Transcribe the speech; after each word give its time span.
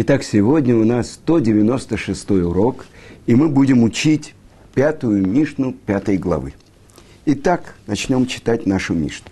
Итак, 0.00 0.22
сегодня 0.22 0.76
у 0.76 0.84
нас 0.84 1.14
196 1.14 2.30
урок, 2.30 2.86
и 3.26 3.34
мы 3.34 3.48
будем 3.48 3.82
учить 3.82 4.32
пятую 4.72 5.26
Мишну 5.26 5.72
пятой 5.72 6.18
главы. 6.18 6.54
Итак, 7.26 7.74
начнем 7.88 8.24
читать 8.26 8.64
нашу 8.64 8.94
Мишну. 8.94 9.26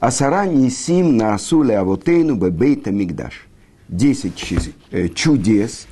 Асара 0.00 0.46
нисим 0.46 1.18
на 1.18 1.34
асуле 1.34 1.76
авотейну 1.76 2.36
бебейта 2.36 2.90
мигдаш. 2.90 3.46
Десять 3.88 4.72
э, 4.92 5.08
чудес 5.10 5.86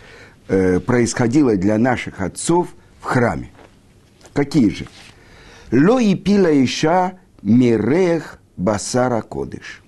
э, 0.48 0.80
происходило 0.80 1.54
для 1.56 1.76
наших 1.76 2.22
отцов 2.22 2.68
в 3.02 3.04
храме. 3.04 3.50
Какие 4.32 4.70
же? 4.70 4.86
Ло 5.70 5.98
и 5.98 6.14
пила 6.14 6.48
иша 6.64 7.18
мирех 7.42 8.38
басара 8.56 9.20
кодыш. 9.20 9.82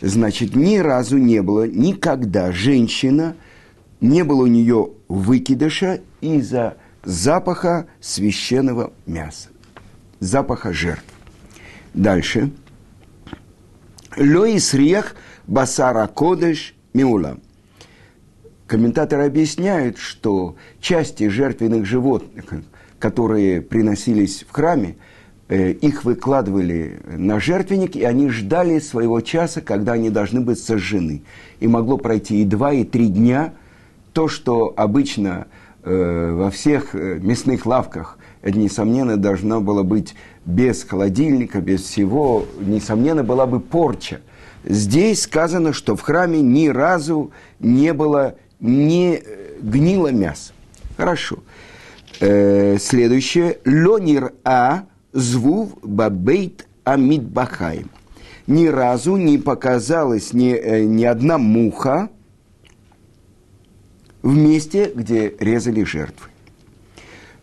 Значит, 0.00 0.54
ни 0.54 0.76
разу 0.76 1.18
не 1.18 1.42
было, 1.42 1.66
никогда 1.66 2.52
женщина, 2.52 3.34
не 4.06 4.24
было 4.24 4.44
у 4.44 4.46
нее 4.46 4.90
выкидыша 5.08 6.00
из-за 6.20 6.76
запаха 7.04 7.86
священного 8.00 8.92
мяса, 9.06 9.48
запаха 10.20 10.72
жертв. 10.72 11.04
Дальше. 11.94 12.50
Лоис 14.16 14.74
рех 14.74 15.14
басара 15.46 16.06
кодыш 16.06 16.74
миула. 16.94 17.38
Комментаторы 18.66 19.26
объясняют, 19.26 19.98
что 19.98 20.56
части 20.80 21.28
жертвенных 21.28 21.86
животных, 21.86 22.46
которые 22.98 23.60
приносились 23.60 24.44
в 24.48 24.52
храме, 24.52 24.96
Э, 25.48 25.70
их 25.70 26.04
выкладывали 26.04 26.98
на 27.06 27.38
жертвенник, 27.38 27.94
и 27.94 28.02
они 28.02 28.30
ждали 28.30 28.80
своего 28.80 29.20
часа, 29.20 29.60
когда 29.60 29.92
они 29.92 30.10
должны 30.10 30.40
быть 30.40 30.58
сожжены. 30.58 31.22
И 31.60 31.68
могло 31.68 31.98
пройти 31.98 32.42
и 32.42 32.44
два, 32.44 32.72
и 32.72 32.82
три 32.82 33.06
дня. 33.06 33.52
То, 34.16 34.28
что 34.28 34.72
обычно 34.78 35.46
э, 35.82 36.32
во 36.32 36.50
всех 36.50 36.94
э, 36.94 37.18
мясных 37.20 37.66
лавках, 37.66 38.16
это, 38.40 38.56
несомненно, 38.56 39.18
должно 39.18 39.60
было 39.60 39.82
быть 39.82 40.14
без 40.46 40.84
холодильника, 40.84 41.60
без 41.60 41.82
всего, 41.82 42.46
несомненно, 42.58 43.22
была 43.24 43.44
бы 43.44 43.60
порча. 43.60 44.22
Здесь 44.64 45.20
сказано, 45.20 45.74
что 45.74 45.96
в 45.96 46.00
храме 46.00 46.40
ни 46.40 46.68
разу 46.68 47.30
не 47.60 47.92
было 47.92 48.36
не 48.58 49.22
гнило 49.60 50.10
мясо. 50.10 50.54
Хорошо. 50.96 51.40
Э, 52.20 52.78
следующее. 52.80 53.58
Лонир 53.66 54.32
А 54.44 54.84
звув 55.12 55.76
бабейт 55.82 56.66
амидбахаем. 56.84 57.90
Ни 58.46 58.66
разу 58.68 59.16
не 59.16 59.36
показалась 59.36 60.32
ни, 60.32 60.54
э, 60.54 60.84
ни 60.84 61.04
одна 61.04 61.36
муха 61.36 62.08
в 64.26 64.36
месте, 64.36 64.90
где 64.92 65.34
резали 65.38 65.84
жертвы. 65.84 66.28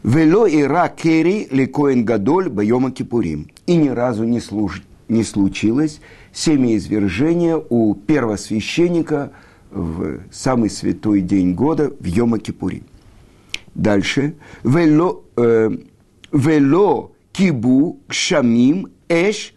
Вело 0.04 0.46
ира 0.50 0.90
кери 0.90 1.48
лекоин 1.50 2.04
гадоль 2.04 2.50
байома 2.50 2.92
кипурим. 2.92 3.48
И 3.66 3.78
ни 3.78 3.88
разу 3.88 4.26
не, 4.26 4.42
служ... 4.42 4.84
не 5.08 5.24
случилось 5.24 6.02
семяизвержение 6.34 7.64
у 7.70 7.96
первосвященника 7.96 9.32
в 9.72 10.20
самый 10.30 10.70
святой 10.70 11.22
день 11.22 11.54
года 11.54 11.94
в 12.02 12.06
Йома 12.06 12.38
Кипурим. 12.38 12.84
Дальше. 13.74 14.36
Вело, 14.66 15.24
э, 15.38 15.70
вело 16.34 17.14
кибу 17.32 18.00
кшамим 18.10 18.90
эш 19.08 19.56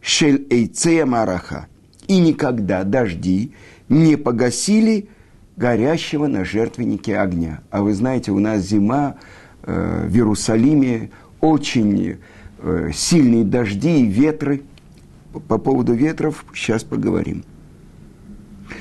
шель 0.00 0.46
эйцея 0.48 1.04
мараха. 1.04 1.66
И 2.08 2.18
никогда 2.18 2.82
дожди 2.82 3.52
не 3.90 4.16
погасили 4.16 5.10
горящего 5.56 6.26
на 6.26 6.44
жертвеннике 6.44 7.18
огня. 7.18 7.60
А 7.70 7.82
вы 7.82 7.94
знаете, 7.94 8.30
у 8.32 8.38
нас 8.38 8.62
зима 8.62 9.16
э, 9.62 10.06
в 10.08 10.14
Иерусалиме, 10.14 11.10
очень 11.40 12.18
э, 12.58 12.90
сильные 12.94 13.44
дожди 13.44 14.00
и 14.00 14.06
ветры. 14.06 14.62
По 15.48 15.58
поводу 15.58 15.92
ветров 15.92 16.44
сейчас 16.54 16.82
поговорим. 16.82 17.44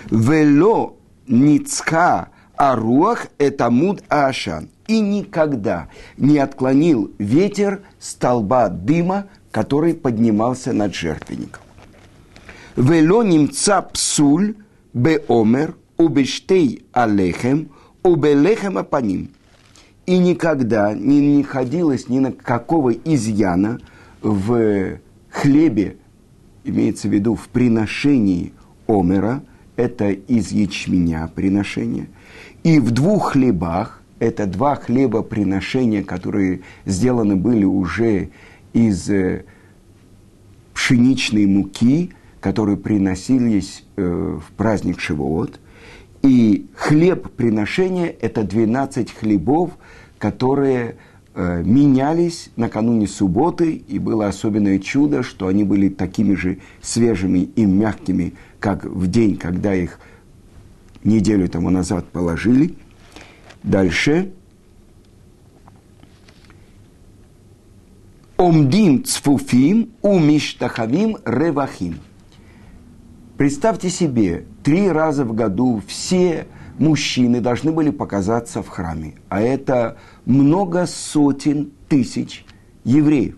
Вело 0.09 0.97
ницка 1.27 2.29
аруах 2.55 3.27
этамуд 3.39 4.03
ашан 4.07 4.69
и 4.87 4.99
никогда 4.99 5.89
не 6.17 6.37
отклонил 6.37 7.11
ветер 7.17 7.81
столба 7.99 8.69
дыма, 8.69 9.25
который 9.51 9.93
поднимался 9.93 10.71
над 10.73 10.95
жертвенником. 10.95 11.61
Вело 12.75 13.23
немца 13.23 13.81
псуль 13.81 14.55
беомер 14.93 15.75
убештей 15.97 16.85
алехем 16.91 17.69
убелехем 18.03 18.77
апаним. 18.77 19.29
И 20.05 20.17
никогда 20.17 20.93
не 20.93 21.39
находилось 21.39 22.09
ни 22.09 22.19
на 22.19 22.31
какого 22.31 22.91
изъяна 22.91 23.79
в 24.21 24.99
хлебе, 25.31 25.97
имеется 26.63 27.07
в 27.07 27.11
виду 27.11 27.35
в 27.35 27.47
приношении 27.49 28.53
омера, 28.87 29.43
это 29.75 30.11
из 30.11 30.51
ячменя 30.51 31.27
приношение, 31.33 32.07
и 32.63 32.79
в 32.79 32.91
двух 32.91 33.31
хлебах, 33.31 34.01
это 34.19 34.45
два 34.45 34.75
хлеба 34.75 35.21
приношения, 35.21 36.03
которые 36.03 36.61
сделаны 36.85 37.35
были 37.35 37.65
уже 37.65 38.29
из 38.73 39.09
э, 39.09 39.43
пшеничной 40.73 41.45
муки, 41.47 42.11
которые 42.39 42.77
приносились 42.77 43.83
э, 43.95 44.39
в 44.39 44.51
праздник 44.53 44.99
Шивоот. 44.99 45.59
И 46.25 46.65
хлеб 46.75 47.29
приношения– 47.31 48.07
это 48.21 48.43
12 48.43 49.11
хлебов, 49.11 49.71
которые 50.17 50.95
э, 51.33 51.61
менялись 51.63 52.49
накануне 52.55 53.07
субботы, 53.07 53.73
и 53.73 53.99
было 53.99 54.27
особенное 54.27 54.79
чудо, 54.79 55.23
что 55.23 55.47
они 55.47 55.63
были 55.63 55.89
такими 55.89 56.33
же 56.33 56.59
свежими 56.81 57.39
и 57.55 57.65
мягкими, 57.65 58.33
как 58.59 58.85
в 58.85 59.07
день, 59.07 59.37
когда 59.37 59.75
их 59.75 59.99
неделю 61.03 61.47
тому 61.47 61.69
назад 61.69 62.05
положили– 62.05 62.75
Дальше. 63.65 64.31
Омдим 68.37 69.03
цфуфим 69.03 69.89
у 70.03 70.19
миштахавим 70.19 71.17
ревахим. 71.25 71.99
Представьте 73.37 73.89
себе, 73.89 74.45
три 74.63 74.89
раза 74.89 75.25
в 75.25 75.33
году 75.33 75.81
все 75.87 76.47
мужчины 76.79 77.41
должны 77.41 77.73
были 77.73 77.89
показаться 77.89 78.63
в 78.63 78.69
храме. 78.69 79.15
А 79.27 79.41
это 79.41 79.97
много 80.25 80.85
сотен 80.85 81.71
тысяч 81.89 82.45
евреев. 82.85 83.35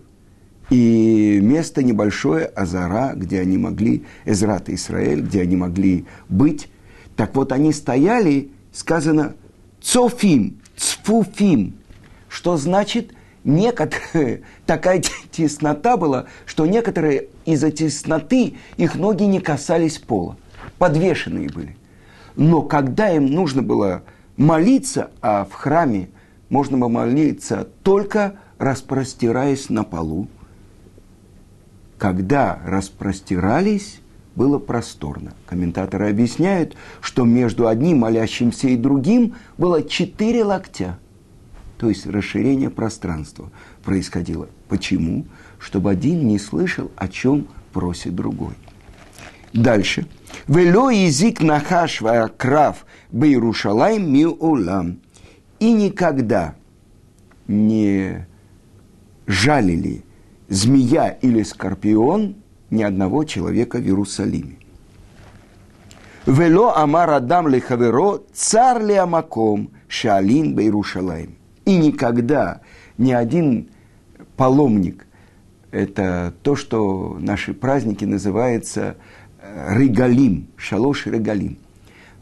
И 0.70 1.40
место 1.42 1.82
небольшое, 1.82 2.44
Азара, 2.44 3.14
где 3.16 3.40
они 3.40 3.58
могли, 3.58 4.04
Эзрат 4.24 4.68
Израиль, 4.68 5.22
где 5.22 5.42
они 5.42 5.56
могли 5.56 6.06
быть. 6.28 6.68
Так 7.16 7.34
вот, 7.34 7.50
они 7.50 7.72
стояли, 7.72 8.52
сказано, 8.72 9.34
цофим, 9.80 10.60
цфуфим, 10.76 11.74
что 12.28 12.56
значит 12.56 13.14
некоторые, 13.42 14.42
такая 14.66 15.02
теснота 15.38 15.96
была, 15.96 16.26
что 16.46 16.66
некоторые 16.66 17.28
из-за 17.44 17.70
тесноты 17.70 18.56
их 18.76 18.96
ноги 18.96 19.22
не 19.22 19.40
касались 19.40 19.98
пола, 19.98 20.36
подвешенные 20.78 21.48
были. 21.48 21.76
Но 22.34 22.62
когда 22.62 23.10
им 23.10 23.26
нужно 23.26 23.62
было 23.62 24.02
молиться, 24.36 25.10
а 25.22 25.44
в 25.44 25.52
храме 25.52 26.10
можно 26.50 26.76
было 26.76 26.88
молиться 26.88 27.68
только 27.84 28.34
распростираясь 28.58 29.70
на 29.70 29.84
полу, 29.84 30.26
когда 31.98 32.58
распростирались, 32.64 34.00
было 34.34 34.58
просторно. 34.58 35.34
Комментаторы 35.46 36.10
объясняют, 36.10 36.76
что 37.00 37.24
между 37.24 37.66
одним 37.68 37.98
молящимся 37.98 38.68
и 38.68 38.76
другим 38.76 39.34
было 39.56 39.82
четыре 39.82 40.44
локтя. 40.44 40.98
То 41.76 41.88
есть 41.88 42.06
расширение 42.06 42.70
пространства 42.70 43.50
происходило. 43.84 44.48
Почему? 44.68 45.26
Чтобы 45.58 45.90
один 45.90 46.26
не 46.26 46.38
слышал, 46.38 46.90
о 46.96 47.08
чем 47.08 47.48
просит 47.72 48.14
другой. 48.14 48.54
Дальше. 49.52 50.06
Вело 50.46 50.90
язык 50.90 51.40
нахаш 51.40 52.02
крав 52.36 52.84
бейрушалайм 53.10 54.12
миулам. 54.12 55.00
И 55.58 55.72
никогда 55.72 56.54
не 57.48 58.26
жалили 59.26 60.04
змея 60.48 61.10
или 61.10 61.42
скорпион– 61.42 62.36
ни 62.70 62.82
одного 62.82 63.24
человека 63.24 63.78
в 63.78 63.82
Иерусалиме. 63.82 64.56
Вело 66.26 66.76
амар 66.76 67.10
адам 67.10 67.48
лехаверо 67.48 68.22
цар 68.32 68.84
ли 68.84 68.94
амаком 68.94 69.70
шалин 69.88 70.54
бейрушалаем. 70.54 71.36
И 71.64 71.76
никогда 71.76 72.60
ни 72.98 73.12
один 73.12 73.68
паломник, 74.36 75.06
это 75.70 76.34
то, 76.42 76.56
что 76.56 77.16
наши 77.20 77.54
праздники 77.54 78.04
называются 78.04 78.96
э, 79.40 79.78
регалим, 79.78 80.48
шалош 80.56 81.06
регалим. 81.06 81.58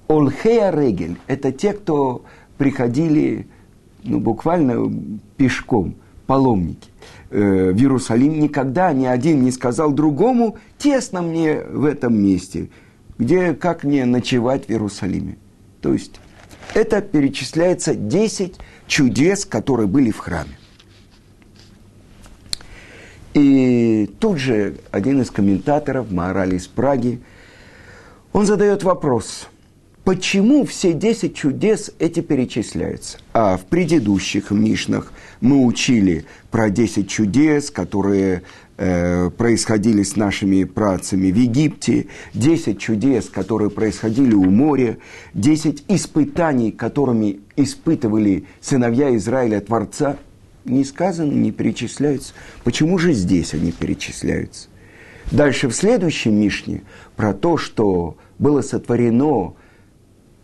Олхея 0.09 0.71
Регель– 0.71 1.17
это 1.27 1.53
те, 1.53 1.73
кто 1.73 2.25
приходили 2.59 3.47
ну, 4.05 4.21
буквально 4.21 4.93
пешком, 5.37 5.95
паломники 6.27 6.91
э, 7.31 7.73
в 7.73 7.77
Иерусалим. 7.77 8.39
Никогда 8.41 8.93
ни 8.93 9.07
один 9.07 9.43
не 9.43 9.51
сказал 9.51 9.93
другому, 9.93 10.57
тесно 10.79 11.23
мне 11.23 11.61
в 11.61 11.85
этом 11.85 12.21
месте, 12.21 12.71
где, 13.19 13.55
как 13.55 13.85
мне 13.85 14.05
ночевать 14.05 14.67
в 14.67 14.71
Иерусалиме. 14.71 15.39
То 15.81 15.93
есть 15.93 16.21
это 16.75 17.01
перечисляется 17.01 17.95
10 17.95 18.57
чудес, 18.87 19.45
которые 19.45 19.87
были 19.87 20.11
в 20.11 20.19
храме. 20.19 20.59
И 23.37 24.09
тут 24.19 24.39
же 24.39 24.77
один 24.93 25.21
из 25.21 25.31
комментаторов, 25.31 26.11
Маораль 26.11 26.55
из 26.55 26.67
Праги, 26.67 27.21
он 28.33 28.47
задает 28.47 28.83
вопрос, 28.83 29.49
почему 30.05 30.65
все 30.65 30.95
10 30.95 31.35
чудес 31.35 31.93
эти 31.99 32.21
перечисляются? 32.21 33.19
А 33.35 33.59
в 33.59 33.67
предыдущих 33.67 34.51
Мишнах 34.53 35.13
мы 35.43 35.67
учили 35.67 36.25
про 36.51 36.71
10 36.71 37.11
чудес, 37.11 37.71
которые 37.71 38.43
э, 38.79 39.29
происходили 39.29 40.03
с 40.03 40.17
нашими 40.17 40.65
працами 40.65 41.31
в 41.31 41.37
Египте, 41.37 42.07
10 42.33 42.79
чудес, 42.79 43.29
которые 43.29 43.69
происходили 43.69 44.33
у 44.33 44.45
моря, 44.49 44.97
10 45.35 45.85
испытаний, 45.89 46.73
которыми 46.73 47.41
испытывали 47.57 48.47
сыновья 48.63 49.15
Израиля 49.15 49.61
Творца– 49.61 50.17
не 50.67 50.85
сказано, 50.85 51.33
не 51.33 51.53
перечисляются. 51.53 52.35
Почему 52.65 52.99
же 52.99 53.13
здесь 53.13 53.55
они 53.55 53.73
перечисляются? 53.73 54.69
Дальше 55.31 55.69
в 55.69 55.75
следующем 55.75 56.35
Мишне 56.35 56.83
про 57.17 57.35
то, 57.35 57.57
что 57.57 58.17
было 58.39 58.63
сотворено 58.63 59.55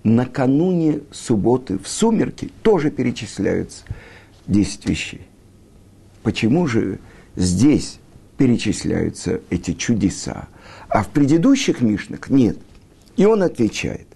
накануне 0.03 1.01
субботы 1.13 1.79
в 1.79 1.87
сумерки, 1.87 2.51
тоже 2.63 2.91
перечисляются 2.91 3.85
10 4.49 4.89
вещей. 4.89 5.23
Почему 6.23 6.67
же 6.67 6.99
здесь 7.37 7.99
перечисляются 8.37 9.41
эти 9.51 9.73
чудеса, 9.75 10.49
а 10.89 11.05
в 11.05 11.09
предыдущих 11.09 11.81
Мишнах 11.81 12.31
нет? 12.31 12.59
И 13.17 13.25
он 13.25 13.43
отвечает. 13.43 14.07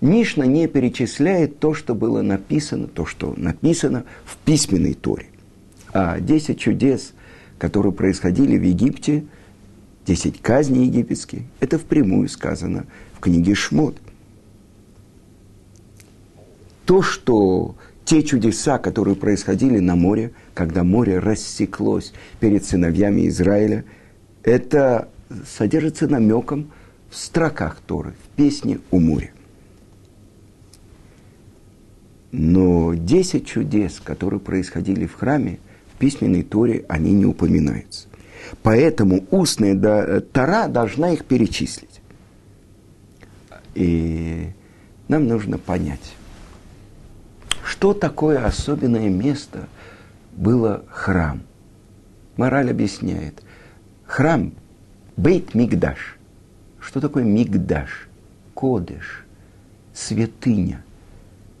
Мишна 0.00 0.46
не 0.46 0.66
перечисляет 0.66 1.58
то, 1.58 1.74
что 1.74 1.94
было 1.94 2.22
написано, 2.22 2.86
то, 2.86 3.06
что 3.06 3.34
написано 3.36 4.04
в 4.24 4.36
письменной 4.38 4.94
Торе. 4.94 5.26
А 5.92 6.20
10 6.20 6.58
чудес, 6.58 7.12
которые 7.58 7.92
происходили 7.92 8.58
в 8.58 8.62
Египте, 8.62 9.24
10 10.06 10.42
казней 10.42 10.86
египетских, 10.86 11.42
это 11.60 11.78
впрямую 11.78 12.28
сказано 12.28 12.86
в 13.14 13.20
книге 13.20 13.54
Шмот. 13.54 13.96
То, 16.84 17.00
что 17.00 17.76
те 18.04 18.22
чудеса, 18.22 18.78
которые 18.78 19.16
происходили 19.16 19.78
на 19.78 19.96
море, 19.96 20.32
когда 20.52 20.84
море 20.84 21.18
рассеклось 21.18 22.12
перед 22.40 22.64
сыновьями 22.64 23.26
Израиля, 23.28 23.84
это 24.42 25.08
содержится 25.48 26.06
намеком 26.06 26.70
в 27.10 27.16
строках 27.16 27.80
Торы, 27.86 28.12
в 28.22 28.36
песне 28.36 28.80
у 28.90 29.00
моря. 29.00 29.30
Но 32.36 32.94
10 32.94 33.46
чудес, 33.46 34.00
которые 34.00 34.40
происходили 34.40 35.06
в 35.06 35.14
храме, 35.14 35.60
в 35.94 35.98
письменной 35.98 36.42
Торе 36.42 36.84
они 36.88 37.12
не 37.12 37.26
упоминаются. 37.26 38.08
Поэтому 38.64 39.24
устная 39.30 39.74
да, 39.74 40.20
Тора 40.20 40.66
должна 40.66 41.12
их 41.12 41.26
перечислить. 41.26 42.00
И 43.76 44.48
нам 45.06 45.28
нужно 45.28 45.58
понять, 45.58 46.16
что 47.64 47.94
такое 47.94 48.44
особенное 48.44 49.08
место 49.08 49.68
было 50.32 50.84
храм. 50.88 51.40
Мораль 52.36 52.70
объясняет. 52.70 53.44
Храм– 54.06 54.52
Бейт 55.16 55.54
Мигдаш. 55.54 56.18
Что 56.80 57.00
такое 57.00 57.22
Мигдаш? 57.22 58.08
Кодыш, 58.54 59.24
святыня– 59.92 60.83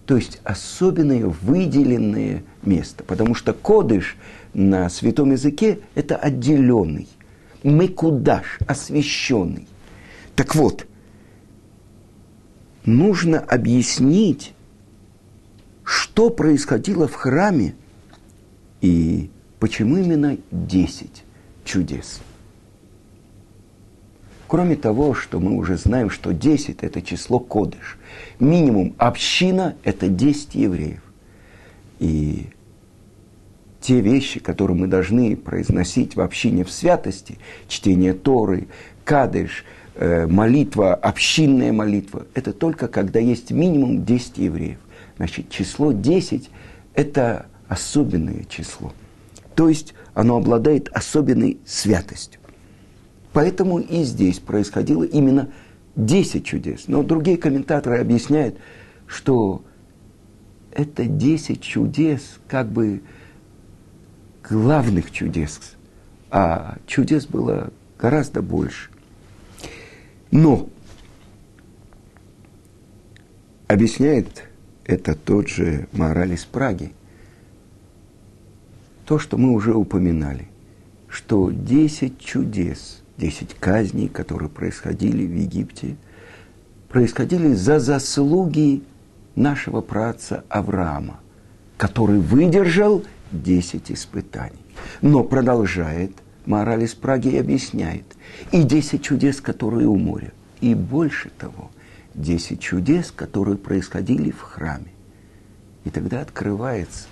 то 0.06 0.16
есть 0.16 0.40
особенное 0.44 1.26
выделенное 1.26 2.42
место. 2.62 3.04
Потому 3.04 3.34
что 3.34 3.52
кодыш 3.52 4.16
на 4.52 4.88
святом 4.88 5.32
языке– 5.32 5.80
это 5.94 6.16
отделенный. 6.16 7.08
Мекудаш, 7.62 8.58
освященный. 8.66 9.66
Так 10.34 10.54
вот, 10.54 10.86
нужно 12.84 13.40
объяснить, 13.40 14.52
что 15.82 16.30
происходило 16.30 17.08
в 17.08 17.14
храме 17.14 17.74
и 18.82 19.30
почему 19.58 19.96
именно 19.96 20.36
10 20.50 21.24
чудес. 21.64 22.20
Кроме 24.54 24.76
того, 24.76 25.14
что 25.14 25.40
мы 25.40 25.56
уже 25.56 25.76
знаем, 25.76 26.10
что 26.10 26.32
10– 26.32 26.78
это 26.84 27.02
число 27.02 27.40
кодыш. 27.40 27.98
Минимум 28.38 28.94
община– 28.98 29.74
это 29.82 30.06
10 30.06 30.54
евреев. 30.54 31.02
И 31.98 32.46
те 33.80 34.00
вещи, 34.00 34.38
которые 34.38 34.76
мы 34.76 34.86
должны 34.86 35.34
произносить 35.34 36.14
в 36.14 36.20
общине 36.20 36.62
в 36.62 36.70
святости, 36.70 37.38
чтение 37.66 38.12
Торы, 38.12 38.68
кадыш, 39.04 39.64
э, 39.96 40.28
молитва, 40.28 40.94
общинная 40.94 41.72
молитва, 41.72 42.24
это 42.34 42.52
только 42.52 42.86
когда 42.86 43.18
есть 43.18 43.50
минимум 43.50 44.04
10 44.04 44.38
евреев. 44.38 44.78
Значит, 45.16 45.50
число 45.50 45.90
10– 45.90 46.48
это 46.94 47.46
особенное 47.66 48.44
число. 48.44 48.92
То 49.56 49.68
есть 49.68 49.94
оно 50.14 50.36
обладает 50.36 50.90
особенной 50.92 51.58
святостью. 51.66 52.40
Поэтому 53.34 53.80
и 53.80 54.04
здесь 54.04 54.38
происходило 54.38 55.02
именно 55.02 55.50
10 55.96 56.46
чудес. 56.46 56.84
Но 56.86 57.02
другие 57.02 57.36
комментаторы 57.36 57.98
объясняют, 57.98 58.56
что 59.08 59.64
это 60.70 61.04
10 61.04 61.60
чудес, 61.60 62.38
как 62.46 62.70
бы 62.70 63.02
главных 64.48 65.10
чудес, 65.10 65.74
а 66.30 66.78
чудес 66.86 67.26
было 67.26 67.72
гораздо 67.98 68.40
больше. 68.40 68.88
Но 70.30 70.68
объясняет 73.66 74.44
это 74.84 75.16
тот 75.16 75.48
же 75.48 75.88
мораль 75.90 76.34
из 76.34 76.44
Праги, 76.44 76.92
то, 79.06 79.18
что 79.18 79.38
мы 79.38 79.50
уже 79.50 79.74
упоминали, 79.74 80.46
что 81.08 81.50
10 81.50 82.20
чудес– 82.20 83.00
десять 83.16 83.54
казней, 83.54 84.08
которые 84.08 84.48
происходили 84.48 85.26
в 85.26 85.34
Египте, 85.34 85.96
происходили 86.88 87.52
за 87.52 87.78
заслуги 87.78 88.82
нашего 89.36 89.80
праца 89.80 90.44
Авраама, 90.48 91.20
который 91.76 92.18
выдержал 92.18 93.04
десять 93.32 93.90
испытаний. 93.90 94.58
Но 95.00 95.24
продолжает 95.24 96.12
мораль 96.46 96.84
из 96.84 96.94
Праги 96.94 97.28
и 97.28 97.38
объясняет. 97.38 98.04
И 98.52 98.62
десять 98.62 99.02
чудес, 99.02 99.40
которые 99.40 99.88
у 99.88 99.96
моря. 99.96 100.32
И 100.60 100.74
больше 100.74 101.30
того, 101.30 101.70
десять 102.14 102.60
чудес, 102.60 103.10
которые 103.10 103.56
происходили 103.56 104.30
в 104.30 104.40
храме. 104.40 104.92
И 105.84 105.90
тогда 105.90 106.20
открывается 106.20 107.06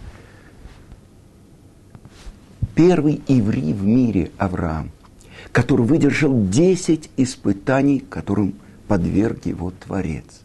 первый 2.75 3.23
еврей 3.29 3.73
в 3.73 3.85
мире 3.85 4.31
Авраам– 4.39 4.91
который 5.51 5.85
выдержал 5.85 6.47
10 6.47 7.11
испытаний, 7.17 8.01
которым 8.01 8.55
подверг 8.87 9.47
его 9.47 9.71
Творец. 9.71 10.43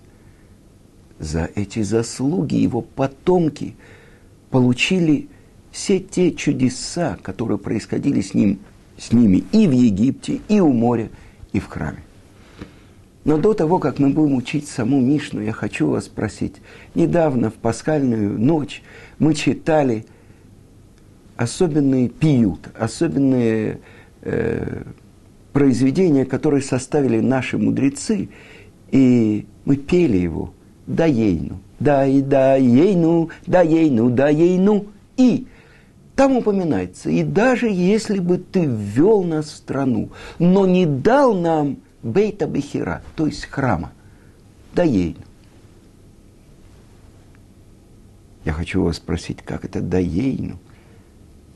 За 1.19 1.49
эти 1.55 1.81
заслуги 1.81 2.55
его 2.55 2.81
потомки 2.81 3.75
получили 4.49 5.29
все 5.71 5.99
те 5.99 6.31
чудеса, 6.31 7.17
которые 7.21 7.57
происходили 7.57 8.21
с, 8.21 8.33
ним, 8.33 8.59
с 8.97 9.11
ними 9.11 9.43
и 9.51 9.67
в 9.67 9.71
Египте, 9.71 10.41
и 10.47 10.59
у 10.59 10.71
моря, 10.71 11.09
и 11.53 11.59
в 11.59 11.67
храме. 11.67 12.03
Но 13.25 13.37
до 13.37 13.53
того, 13.53 13.77
как 13.77 13.99
мы 13.99 14.09
будем 14.09 14.35
учить 14.35 14.67
саму 14.67 15.01
Мишну, 15.01 15.41
я 15.41 15.51
хочу 15.51 15.89
вас 15.89 16.05
спросить. 16.05 16.55
Недавно, 16.95 17.49
в 17.49 17.55
пасхальную 17.55 18.39
ночь, 18.39 18.81
мы 19.19 19.33
читали 19.33 20.05
особенный 21.35 22.07
пиют, 22.07 22.69
особенные 22.79 23.79
э, 24.21 24.83
произведение, 25.53 26.25
которое 26.25 26.61
составили 26.61 27.19
наши 27.19 27.57
мудрецы, 27.57 28.29
и 28.91 29.45
мы 29.65 29.75
пели 29.75 30.17
его 30.17 30.53
«Да 30.85 31.05
ейну, 31.05 31.59
да 31.79 32.05
и 32.05 32.21
да 32.21 32.55
ейну, 32.55 33.29
да 33.45 33.61
ейну, 33.61 34.09
да 34.09 34.29
ейну». 34.29 34.87
И 35.17 35.47
там 36.15 36.37
упоминается, 36.37 37.09
и 37.09 37.23
даже 37.23 37.67
если 37.67 38.19
бы 38.19 38.37
ты 38.37 38.65
ввел 38.65 39.23
нас 39.23 39.45
в 39.45 39.55
страну, 39.55 40.09
но 40.39 40.65
не 40.65 40.85
дал 40.85 41.35
нам 41.35 41.77
бейта 42.01 42.47
бехира, 42.47 43.03
то 43.15 43.27
есть 43.27 43.45
храма, 43.45 43.91
Даейну. 44.73 45.21
Я 48.45 48.53
хочу 48.53 48.83
вас 48.83 48.97
спросить, 48.97 49.41
как 49.41 49.65
это 49.65 49.81
Даейну? 49.81 50.59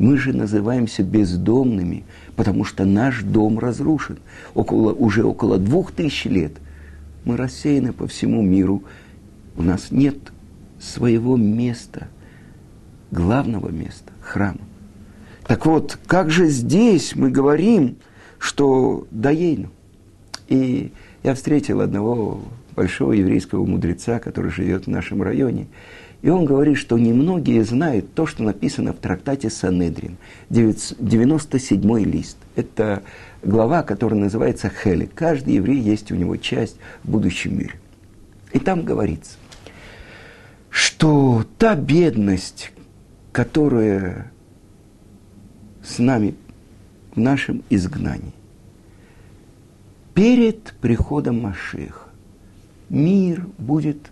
Мы 0.01 0.17
же 0.17 0.34
называемся 0.34 1.03
бездомными, 1.03 2.05
потому 2.36 2.65
что 2.65 2.86
наш 2.86 3.22
дом 3.22 3.60
разрушен. 3.60 4.17
Около, 4.55 4.93
уже 4.93 5.24
около 5.24 5.60
двух 5.60 5.91
тысяч 5.91 6.25
лет 6.25 6.53
мы 7.24 7.38
рассеяны 7.38 7.93
по 7.93 8.08
всему 8.08 8.41
миру. 8.41 8.81
У 9.55 9.62
нас 9.62 9.91
нет 9.91 10.17
своего 10.79 11.38
места, 11.38 12.08
главного 13.12 13.70
места, 13.70 14.12
храма. 14.22 14.62
Так 15.46 15.67
вот, 15.67 16.00
как 16.08 16.31
же 16.31 16.48
здесь 16.48 17.15
мы 17.15 17.29
говорим, 17.29 17.98
что 18.39 19.05
Даейну? 19.12 19.70
И 20.48 20.91
я 21.22 21.36
встретил 21.36 21.79
одного 21.79 22.41
большого 22.75 23.12
еврейского 23.12 23.67
мудреца, 23.67 24.17
который 24.17 24.50
живет 24.50 24.86
в 24.86 24.89
нашем 24.89 25.22
районе, 25.22 25.67
и 26.21 26.29
он 26.29 26.45
говорит, 26.45 26.77
что 26.77 26.99
немногие 26.99 27.63
знают 27.63 28.13
то, 28.13 28.27
что 28.27 28.43
написано 28.43 28.93
в 28.93 28.97
трактате 28.97 29.49
Санедрин, 29.49 30.17
97-й 30.49 32.03
лист. 32.03 32.37
Это 32.55 33.01
глава, 33.41 33.81
которая 33.81 34.19
называется 34.19 34.69
Хели. 34.69 35.09
Каждый 35.13 35.55
еврей 35.55 35.79
есть 35.79 36.11
у 36.11 36.15
него 36.15 36.37
часть 36.37 36.77
в 37.03 37.09
будущем 37.09 37.57
мире. 37.57 37.73
И 38.53 38.59
там 38.59 38.83
говорится, 38.83 39.37
что 40.69 41.43
та 41.57 41.75
бедность, 41.75 42.71
которая 43.31 44.31
с 45.83 45.97
нами 45.97 46.35
в 47.15 47.19
нашем 47.19 47.63
изгнании, 47.71 48.33
перед 50.13 50.73
приходом 50.81 51.41
Машеха 51.41 52.09
мир 52.89 53.47
будет 53.57 54.10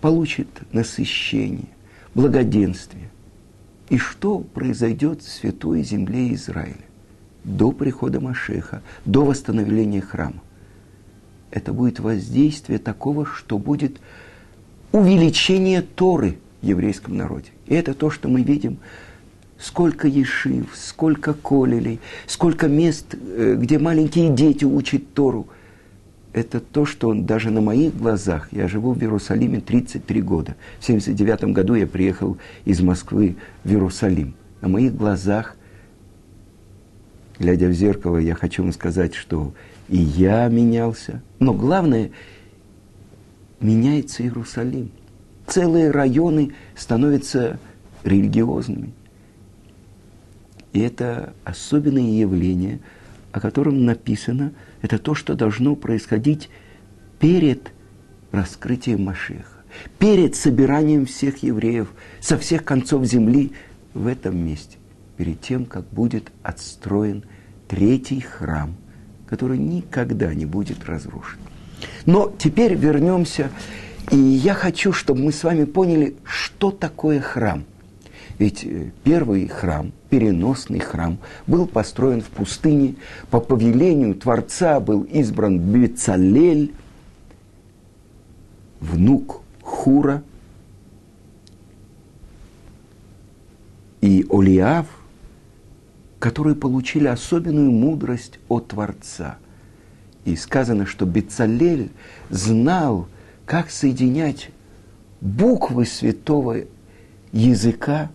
получит 0.00 0.48
насыщение, 0.72 1.68
благоденствие. 2.14 3.08
И 3.88 3.98
что 3.98 4.38
произойдет 4.38 5.22
в 5.22 5.30
святой 5.30 5.82
земле 5.82 6.32
Израиля 6.34 6.76
до 7.44 7.72
прихода 7.72 8.20
Машеха, 8.20 8.82
до 9.04 9.24
восстановления 9.24 10.00
храма? 10.00 10.42
Это 11.50 11.72
будет 11.72 11.98
воздействие 11.98 12.78
такого, 12.78 13.26
что 13.26 13.58
будет 13.58 14.00
увеличение 14.92 15.82
Торы 15.82 16.38
в 16.62 16.66
еврейском 16.66 17.16
народе. 17.16 17.50
И 17.66 17.74
это 17.74 17.94
то, 17.94 18.10
что 18.10 18.28
мы 18.28 18.42
видим 18.42 18.78
сколько 19.58 20.06
ешив, 20.06 20.70
сколько 20.74 21.34
колелей, 21.34 22.00
сколько 22.26 22.68
мест, 22.68 23.14
э, 23.14 23.56
где 23.58 23.78
маленькие 23.78 24.30
дети 24.30 24.64
учат 24.64 25.12
Тору– 25.12 25.48
это 26.32 26.60
то, 26.60 26.86
что 26.86 27.08
он 27.08 27.26
даже 27.26 27.50
на 27.50 27.60
моих 27.60 27.96
глазах, 27.96 28.48
я 28.52 28.68
живу 28.68 28.92
в 28.92 29.00
Иерусалиме 29.00 29.60
33 29.60 30.22
года. 30.22 30.56
В 30.78 30.84
79 30.84 31.44
году 31.52 31.74
я 31.74 31.86
приехал 31.86 32.36
из 32.64 32.80
Москвы 32.80 33.36
в 33.64 33.70
Иерусалим. 33.70 34.34
На 34.60 34.68
моих 34.68 34.94
глазах, 34.94 35.56
глядя 37.38 37.66
в 37.66 37.72
зеркало, 37.72 38.18
я 38.18 38.34
хочу 38.34 38.62
вам 38.62 38.72
сказать, 38.72 39.14
что 39.14 39.52
и 39.88 39.96
я 39.96 40.46
менялся. 40.48 41.20
Но 41.40 41.52
главное, 41.52 42.10
меняется 43.60 44.22
Иерусалим. 44.22 44.90
Целые 45.46 45.90
районы 45.90 46.52
становятся 46.76 47.58
религиозными. 48.04 48.92
И 50.72 50.78
это 50.78 51.34
особенное 51.42 52.20
явление, 52.20 52.78
о 53.32 53.40
котором 53.40 53.84
написано– 53.84 54.52
это 54.82 54.98
то, 54.98 55.14
что 55.14 55.34
должно 55.34 55.76
происходить 55.76 56.50
перед 57.18 57.72
раскрытием 58.32 59.04
Машеха, 59.04 59.64
перед 59.98 60.34
собиранием 60.36 61.06
всех 61.06 61.42
евреев 61.42 61.88
со 62.20 62.38
всех 62.38 62.64
концов 62.64 63.04
земли 63.04 63.52
в 63.94 64.06
этом 64.06 64.38
месте, 64.38 64.78
перед 65.16 65.40
тем, 65.40 65.64
как 65.64 65.84
будет 65.90 66.30
отстроен 66.42 67.24
третий 67.68 68.20
храм, 68.20 68.74
который 69.28 69.58
никогда 69.58 70.34
не 70.34 70.46
будет 70.46 70.84
разрушен. 70.84 71.38
Но 72.06 72.32
теперь 72.38 72.74
вернемся, 72.74 73.50
и 74.10 74.16
я 74.16 74.54
хочу, 74.54 74.92
чтобы 74.92 75.22
мы 75.22 75.32
с 75.32 75.44
вами 75.44 75.64
поняли, 75.64 76.16
что 76.24 76.70
такое 76.70 77.20
храм. 77.20 77.64
Ведь 78.40 78.64
э, 78.64 78.90
первый 79.04 79.46
храм, 79.48 79.92
переносный 80.08 80.78
храм, 80.78 81.18
был 81.46 81.66
построен 81.66 82.22
в 82.22 82.28
пустыне. 82.30 82.94
По 83.30 83.38
повелению 83.38 84.14
Творца 84.14 84.80
был 84.80 85.02
избран 85.02 85.58
Бецалель, 85.58 86.72
внук 88.80 89.42
Хура, 89.60 90.22
и 94.00 94.26
Олиав, 94.30 94.86
которые 96.18 96.56
получили 96.56 97.08
особенную 97.08 97.70
мудрость 97.70 98.38
от 98.48 98.68
Творца. 98.68 99.36
И 100.24 100.34
сказано, 100.34 100.86
что 100.86 101.04
Бецалель 101.04 101.90
знал, 102.30 103.06
как 103.44 103.68
соединять 103.68 104.48
буквы 105.20 105.84
святого 105.84 106.56
языка 107.32 108.10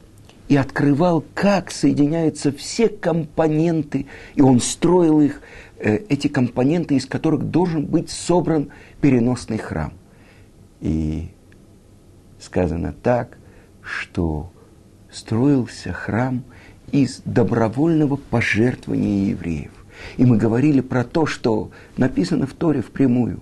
и 0.47 0.55
открывал, 0.55 1.23
как 1.33 1.71
соединяются 1.71 2.51
все 2.51 2.87
компоненты, 2.87 4.05
и 4.35 4.41
он 4.41 4.59
строил 4.59 5.21
их, 5.21 5.41
э, 5.79 5.97
эти 6.09 6.27
компоненты, 6.27 6.95
из 6.95 7.05
которых 7.05 7.49
должен 7.49 7.85
быть 7.85 8.09
собран 8.09 8.69
переносный 9.01 9.57
храм. 9.57 9.93
И 10.81 11.29
сказано 12.39 12.93
так, 12.93 13.37
что 13.81 14.51
строился 15.11 15.93
храм 15.93 16.43
из 16.91 17.21
добровольного 17.25 18.17
пожертвования 18.17 19.29
евреев. 19.29 19.71
И 20.17 20.25
мы 20.25 20.37
говорили 20.37 20.81
про 20.81 21.03
то, 21.03 21.25
что 21.25 21.71
написано 21.97 22.45
в 22.45 22.53
Торе 22.53 22.81
впрямую. 22.81 23.41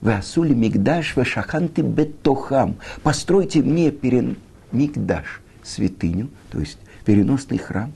Вы 0.00 0.14
асули 0.14 0.54
мигдаш, 0.54 1.14
вы 1.14 1.24
шаханты 1.24 1.82
бетохам. 1.82 2.76
Постройте 3.04 3.60
мне 3.60 3.92
перен 3.92 4.38
мигдаш 4.72 5.42
святыню, 5.62 6.30
то 6.50 6.60
есть 6.60 6.78
переносный 7.04 7.58
храм, 7.58 7.92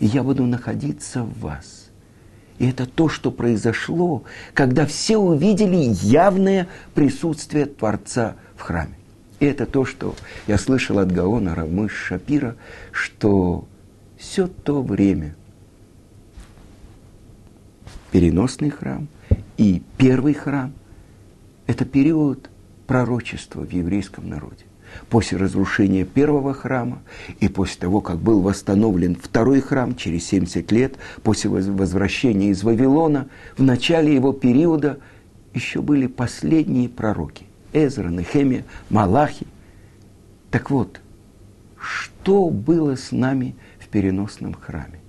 и 0.00 0.06
я 0.06 0.22
буду 0.22 0.44
находиться 0.44 1.22
в 1.22 1.38
вас. 1.40 1.88
И 2.58 2.68
это 2.68 2.86
то, 2.86 3.08
что 3.08 3.30
произошло, 3.32 4.24
когда 4.52 4.86
все 4.86 5.16
увидели 5.18 5.90
явное 6.06 6.68
присутствие 6.94 7.66
Творца 7.66 8.36
в 8.56 8.62
храме. 8.62 8.96
И 9.40 9.46
это 9.46 9.66
то, 9.66 9.84
что 9.84 10.14
я 10.46 10.56
слышал 10.58 10.98
от 11.00 11.10
Гаона 11.10 11.54
Рамыш 11.54 11.92
Шапира, 11.92 12.56
что 12.92 13.66
все 14.16 14.46
то 14.46 14.82
время 14.82 15.34
переносный 18.12 18.70
храм 18.70 19.08
и 19.56 19.82
первый 19.98 20.34
храм– 20.34 20.72
это 21.66 21.84
период 21.84 22.48
пророчества 22.86 23.62
в 23.62 23.70
еврейском 23.72 24.28
народе 24.28 24.64
после 25.08 25.38
разрушения 25.38 26.04
первого 26.04 26.54
храма 26.54 27.02
и 27.40 27.48
после 27.48 27.80
того, 27.80 28.00
как 28.00 28.18
был 28.18 28.40
восстановлен 28.40 29.16
второй 29.16 29.60
храм 29.60 29.94
через 29.94 30.26
70 30.26 30.70
лет, 30.72 30.94
после 31.22 31.50
возвращения 31.50 32.50
из 32.50 32.62
Вавилона, 32.62 33.28
в 33.56 33.62
начале 33.62 34.14
его 34.14 34.32
периода 34.32 34.98
еще 35.54 35.80
были 35.80 36.06
последние 36.06 36.88
пророки. 36.88 37.46
Эзра, 37.72 38.08
Нехемия, 38.08 38.64
Малахи. 38.90 39.46
Так 40.50 40.70
вот, 40.70 41.00
что 41.78 42.50
было 42.50 42.96
с 42.96 43.12
нами 43.12 43.56
в 43.78 43.88
переносном 43.88 44.54
храме? 44.54 45.00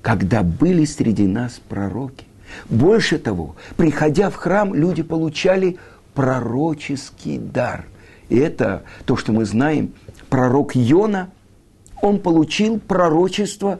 Когда 0.00 0.42
были 0.42 0.84
среди 0.84 1.26
нас 1.26 1.60
пророки. 1.68 2.26
Больше 2.68 3.18
того, 3.18 3.56
приходя 3.76 4.28
в 4.30 4.34
храм, 4.34 4.74
люди 4.74 5.02
получали 5.02 5.78
пророческий 6.14 7.38
дар. 7.38 7.86
И 8.32 8.36
это 8.38 8.84
то, 9.04 9.14
что 9.18 9.30
мы 9.30 9.44
знаем. 9.44 9.92
Пророк 10.30 10.74
Йона, 10.74 11.28
он 12.00 12.18
получил 12.18 12.80
пророчество, 12.80 13.78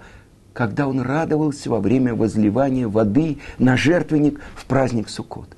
когда 0.53 0.87
он 0.87 1.01
радовался 1.01 1.71
во 1.71 1.81
время 1.81 2.15
возливания 2.15 2.87
воды 2.87 3.39
на 3.59 3.79
жертвенник 3.79 4.43
в 4.55 4.67
праздник 4.67 5.09
Суккот. 5.09 5.49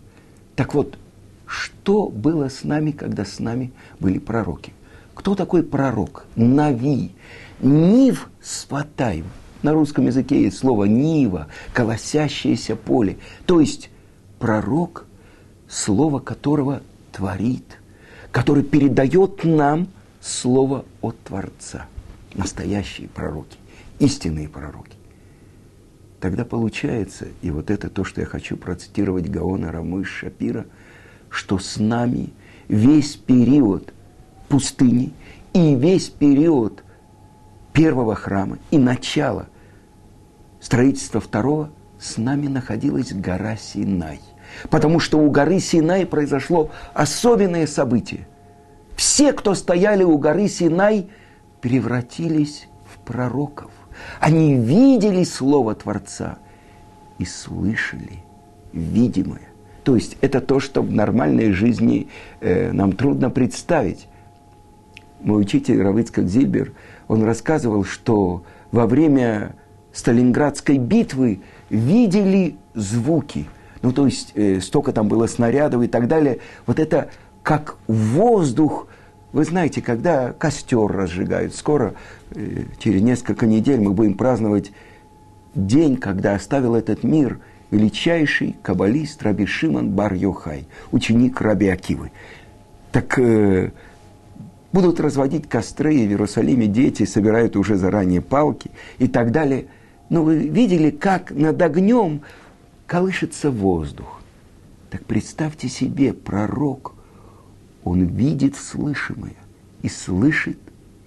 Так 0.55 0.75
вот, 0.75 0.97
что 1.45 2.09
было 2.09 2.49
с 2.49 2.63
нами, 2.63 2.93
когда 2.93 3.25
с 3.25 3.41
нами 3.41 3.73
были 3.99 4.21
пророки? 4.21 4.73
Кто 5.15 5.35
такой 5.35 5.65
пророк? 5.65 6.27
Нави. 6.37 7.11
Нив 7.61 8.31
сватаем. 8.41 9.25
На 9.63 9.73
русском 9.73 10.07
языке 10.07 10.41
есть 10.41 10.59
слово 10.59 10.85
нива, 10.85 11.49
колосящееся 11.73 12.77
поле. 12.77 13.19
То 13.45 13.59
есть 13.59 13.91
пророк, 14.39 15.07
слово 15.67 16.21
которого 16.21 16.81
творит– 17.11 17.81
который 18.35 18.65
передает 18.65 19.45
нам 19.45 19.87
слово 20.21 20.85
от 21.03 21.17
Творца. 21.21 21.87
Настоящие 22.35 23.07
пророки, 23.07 23.57
истинные 24.01 24.49
пророки. 24.49 24.97
Тогда 26.19 26.45
получается, 26.45 27.29
и 27.43 27.53
вот 27.53 27.71
это 27.71 27.89
то, 27.89 28.03
что 28.03 28.23
я 28.23 28.27
хочу 28.27 28.57
процитировать 28.57 29.31
Гаона 29.31 29.71
Рамыш 29.71 30.09
Шапира, 30.09 30.67
что 31.31 31.61
с 31.61 31.77
нами 31.77 32.31
весь 32.67 33.15
период 33.15 33.95
пустыни 34.49 35.13
и 35.53 35.77
весь 35.77 36.09
период 36.09 36.83
первого 37.73 38.17
храма 38.17 38.59
и 38.73 38.79
начало 38.79 39.47
строительства 40.61 41.21
второго 41.21 41.71
с 42.05 42.19
нами 42.19 42.49
находилась 42.49 43.13
гора 43.15 43.57
Синай. 43.57 44.21
Потому 44.69 45.01
что 45.01 45.19
у 45.19 45.31
горы 45.31 45.59
Синай 45.59 46.05
произошло 46.05 46.71
особенное 46.93 47.67
событие. 47.67 48.29
Все, 48.95 49.33
кто 49.33 49.55
стояли 49.55 50.05
у 50.05 50.19
горы 50.19 50.47
Синай, 50.49 51.09
превратились 51.63 52.69
в 52.85 52.99
пророков. 52.99 53.71
Они 54.21 54.55
видели 54.55 55.25
Слово 55.25 55.75
Творца 55.75 56.39
и 57.19 57.25
слышали 57.25 58.23
видимое. 58.73 59.49
То 59.83 59.95
есть 59.95 60.17
это 60.21 60.41
то, 60.41 60.61
что 60.61 60.83
в 60.83 60.93
нормальной 60.93 61.53
жизни 61.53 62.09
э, 62.41 62.71
нам 62.73 62.93
трудно 62.93 63.31
представить. 63.31 64.09
Мой 65.21 65.41
учитель 65.41 65.83
Равыцкак 65.83 66.29
Зильбер, 66.29 66.73
он 67.09 67.23
рассказывал, 67.23 67.85
что 67.85 68.45
во 68.73 68.87
время 68.87 69.55
Сталинградской 69.95 70.77
битвы 70.77 71.41
видели 71.75 72.57
звуки. 72.75 73.47
Ну, 73.83 73.93
то 73.93 74.07
есть 74.07 74.33
э, 74.35 74.61
столько 74.61 74.93
там 74.93 75.09
было 75.09 75.27
снарядов 75.27 75.83
и 75.83 75.89
так 75.89 76.09
далее. 76.09 76.39
Вот 76.67 76.79
это 76.79 77.11
как 77.43 77.77
воздух. 77.87 78.89
Вы 79.33 79.45
знаете, 79.45 79.83
когда 79.83 80.33
костер 80.33 80.87
разжигают, 80.87 81.55
скоро, 81.55 81.95
э, 82.31 82.65
через 82.79 83.03
несколько 83.03 83.47
недель 83.47 83.81
мы 83.81 83.93
будем 83.93 84.15
праздновать 84.15 84.73
день, 85.55 85.97
когда 85.97 86.35
оставил 86.35 86.75
этот 86.75 87.03
мир– 87.03 87.39
величайший 87.75 88.57
каббалист 88.63 89.23
Раби 89.23 89.47
Шимон 89.47 89.91
бар 89.91 90.15
Йохай, 90.15 90.67
ученик 90.93 91.41
Раби 91.41 91.69
Акивы. 91.69 92.13
Так 92.93 93.19
э, 93.19 93.73
будут 94.73 95.01
разводить 95.01 95.49
костры, 95.49 95.95
и 95.97 96.07
в 96.07 96.11
Иерусалиме 96.11 96.67
дети 96.67 97.05
собирают 97.05 97.57
уже 97.57 97.77
заранее 97.77 98.21
палки 98.21 98.71
и 98.99 99.09
так 99.09 99.33
далее. 99.33 99.67
Но 100.09 100.23
вы 100.23 100.49
видели, 100.49 100.91
как 100.91 101.31
над 101.31 101.61
огнем 101.61 102.23
колышется 102.87 103.51
воздух. 103.51 104.21
Так 104.91 105.05
представьте 105.05 105.69
себе, 105.69 106.13
пророк, 106.13 106.95
он 107.83 108.05
видит 108.05 108.57
слышимое 108.57 109.37
и 109.83 109.89
слышит 109.89 110.59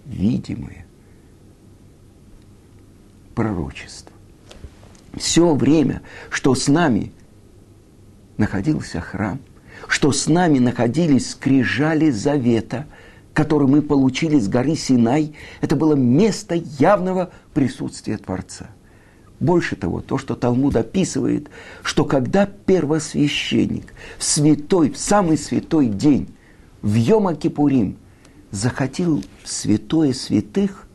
видимое 0.06 0.86
пророчество 3.36 4.18
все 5.18 5.54
время, 5.54 6.02
что 6.30 6.56
с 6.56 6.68
нами 6.68 7.12
находился 8.38 9.02
храм, 9.02 9.40
что 9.88 10.12
с 10.12 10.28
нами 10.28 10.60
находились 10.60 11.32
скрижали 11.32 12.10
завета, 12.10 12.86
которые 13.34 13.70
мы 13.70 13.82
получили 13.82 14.40
с 14.40 14.48
горы 14.48 14.76
Синай, 14.76 15.36
это 15.62 15.76
было 15.76 15.94
место 15.94 16.56
явного 16.56 17.32
присутствия 17.54 18.18
Творца. 18.18 18.68
Больше 19.40 19.76
того, 19.76 20.02
то, 20.02 20.18
что 20.18 20.36
Талмуд 20.36 20.76
описывает, 20.76 21.50
что 21.84 22.06
когда 22.06 22.46
первосвященник 22.46 23.94
в 24.18 24.24
святой, 24.24 24.92
в 24.92 24.98
самый 24.98 25.38
святой 25.38 25.88
день, 25.88 26.28
в 26.82 26.96
Йома 26.96 27.36
Кипурим, 27.36 27.98
захотел 28.52 29.24
святое 29.44 30.14
святых, 30.14 30.88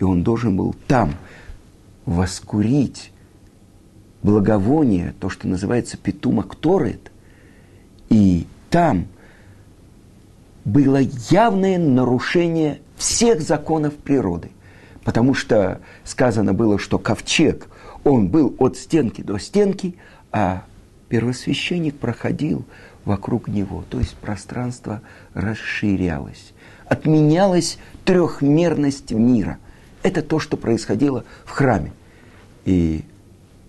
и 0.00 0.04
он 0.04 0.22
должен 0.22 0.56
был 0.56 0.74
там– 0.88 1.14
воскурить 2.06 3.12
благовоние, 4.22 5.14
то, 5.20 5.28
что 5.28 5.48
называется 5.48 5.96
петума 5.96 6.42
кторет, 6.42 7.10
и 8.08 8.46
там 8.70 9.06
было 10.64 10.98
явное 11.30 11.78
нарушение 11.78 12.80
всех 12.96 13.40
законов 13.42 13.94
природы. 13.94 14.50
Потому 15.04 15.34
что 15.34 15.80
сказано 16.02 16.54
было, 16.54 16.78
что 16.78 16.98
ковчег, 16.98 17.68
он 18.04 18.28
был 18.28 18.54
от 18.58 18.76
стенки 18.76 19.22
до 19.22 19.38
стенки, 19.38 19.96
а 20.32 20.64
первосвященник 21.08 21.98
проходил 21.98 22.64
вокруг 23.04 23.48
него. 23.48 23.84
То 23.90 23.98
есть 23.98 24.16
пространство 24.16 25.02
расширялось. 25.34 26.52
Отменялась 26.86 27.78
трехмерность 28.04 29.12
мира. 29.12 29.58
Это 30.02 30.22
то, 30.22 30.38
что 30.38 30.56
происходило 30.56 31.24
в 31.44 31.50
храме. 31.50 31.92
И 32.64 33.04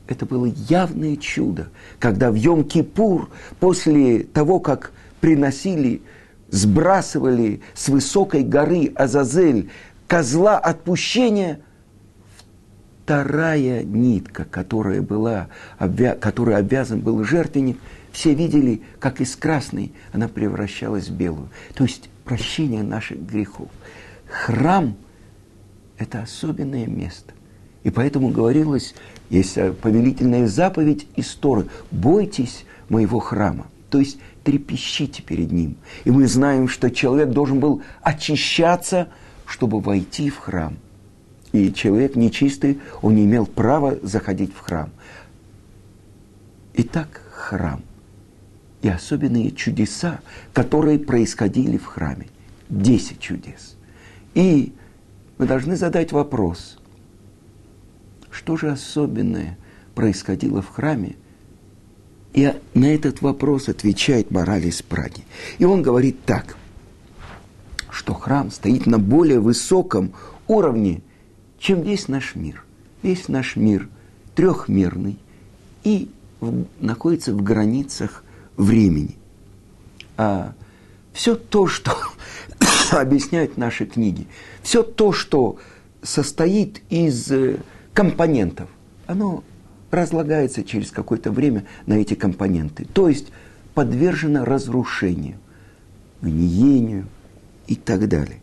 это 0.07 0.25
было 0.25 0.45
явное 0.45 1.15
чудо, 1.17 1.67
когда 1.99 2.31
в 2.31 2.35
Йом-Кипур, 2.35 3.27
после 3.59 4.19
того, 4.19 4.59
как 4.59 4.91
приносили, 5.19 6.01
сбрасывали 6.49 7.61
с 7.73 7.89
высокой 7.89 8.43
горы 8.43 8.91
Азазель 8.95 9.69
козла 10.07 10.57
отпущения, 10.57 11.61
вторая 13.03 13.83
нитка, 13.83 14.45
которая 14.45 15.01
была, 15.01 15.47
обвя... 15.77 16.15
которой 16.15 16.57
обвязан 16.57 17.01
был 17.01 17.23
жертвенник, 17.23 17.77
все 18.11 18.33
видели, 18.33 18.81
как 18.99 19.21
из 19.21 19.35
красной 19.35 19.93
она 20.13 20.27
превращалась 20.27 21.09
в 21.09 21.15
белую. 21.15 21.49
То 21.73 21.83
есть 21.83 22.09
прощение 22.23 22.81
наших 22.81 23.21
грехов. 23.21 23.69
Храм 24.27 24.95
это 25.97 26.21
особенное 26.21 26.87
место. 26.87 27.33
И 27.83 27.91
поэтому 27.91 28.29
говорилось, 28.29 28.95
есть 29.29 29.57
повелительная 29.81 30.47
заповедь 30.47 31.07
из 31.15 31.33
Торы, 31.35 31.67
бойтесь 31.91 32.65
моего 32.89 33.19
храма. 33.19 33.67
То 33.89 33.99
есть 33.99 34.17
трепещите 34.43 35.21
перед 35.21 35.51
ним. 35.51 35.77
И 36.03 36.11
мы 36.11 36.27
знаем, 36.27 36.67
что 36.67 36.89
человек 36.89 37.29
должен 37.29 37.59
был 37.59 37.81
очищаться, 38.01 39.09
чтобы 39.45 39.79
войти 39.79 40.29
в 40.29 40.37
храм. 40.37 40.77
И 41.51 41.71
человек 41.73 42.15
нечистый, 42.15 42.79
он 43.01 43.15
не 43.15 43.25
имел 43.25 43.45
права 43.45 43.97
заходить 44.01 44.53
в 44.53 44.59
храм. 44.59 44.89
Итак, 46.73 47.21
храм. 47.31 47.81
И 48.81 48.89
особенные 48.89 49.51
чудеса, 49.51 50.19
которые 50.53 50.99
происходили 50.99 51.77
в 51.77 51.85
храме. 51.85 52.27
Десять 52.69 53.19
чудес. 53.19 53.77
И 54.33 54.73
мы 55.37 55.47
должны 55.47 55.75
задать 55.75 56.11
вопрос, 56.11 56.77
что 58.29 58.57
же 58.57 58.69
особенное 58.69 59.57
происходило 59.93 60.61
в 60.61 60.69
храме? 60.69 61.15
И 62.33 62.53
на 62.73 62.93
этот 62.93 63.21
вопрос 63.21 63.69
отвечает 63.69 64.29
мораль 64.29 64.69
Праги. 64.89 65.23
И 65.57 65.63
он 65.63 65.81
говорит 65.81 66.25
так, 66.25 66.57
что 67.95 68.13
храм 68.13 68.51
стоит 68.51 68.87
на 68.87 68.99
более 68.99 69.39
высоком 69.39 70.11
уровне, 70.47 71.01
чем 71.57 71.81
весь 71.81 72.09
наш 72.09 72.35
мир. 72.35 72.65
Весь 73.03 73.29
наш 73.29 73.55
мир 73.55 73.87
трехмерный 74.35 75.17
и 75.85 76.09
в, 76.41 76.65
находится 76.81 77.33
в 77.33 77.41
границах 77.41 78.25
времени. 78.57 79.15
А 80.17 80.53
все 81.13 81.35
то, 81.35 81.67
что 81.67 81.95
объясняют 82.91 83.55
наши 83.55 83.85
книги, 83.85 84.27
все 84.61 84.83
то, 84.83 85.13
что 85.13 85.57
состоит 86.03 86.81
из 86.89 87.31
э, 87.31 87.59
компонентов, 87.93 88.67
оно 89.07 89.41
разлагается 89.89 90.65
через 90.65 90.91
какое-то 90.91 91.31
время 91.31 91.65
на 91.85 91.93
эти 91.93 92.13
компоненты. 92.13 92.83
То 92.91 93.07
есть 93.07 93.27
подвержено 93.73 94.43
разрушению, 94.43 95.37
гниению 96.21 97.07
и 97.67 97.75
так 97.75 98.07
далее. 98.07 98.39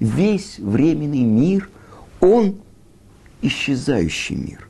Весь 0.00 0.58
временный 0.58 1.22
мир, 1.22 1.70
он 2.20 2.60
исчезающий 3.42 4.36
мир. 4.36 4.68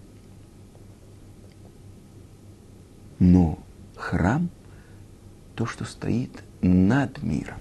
Но 3.18 3.58
храм– 3.96 4.48
то, 5.58 5.66
что 5.66 5.84
стоит 5.84 6.44
над 6.62 7.20
миром. 7.20 7.56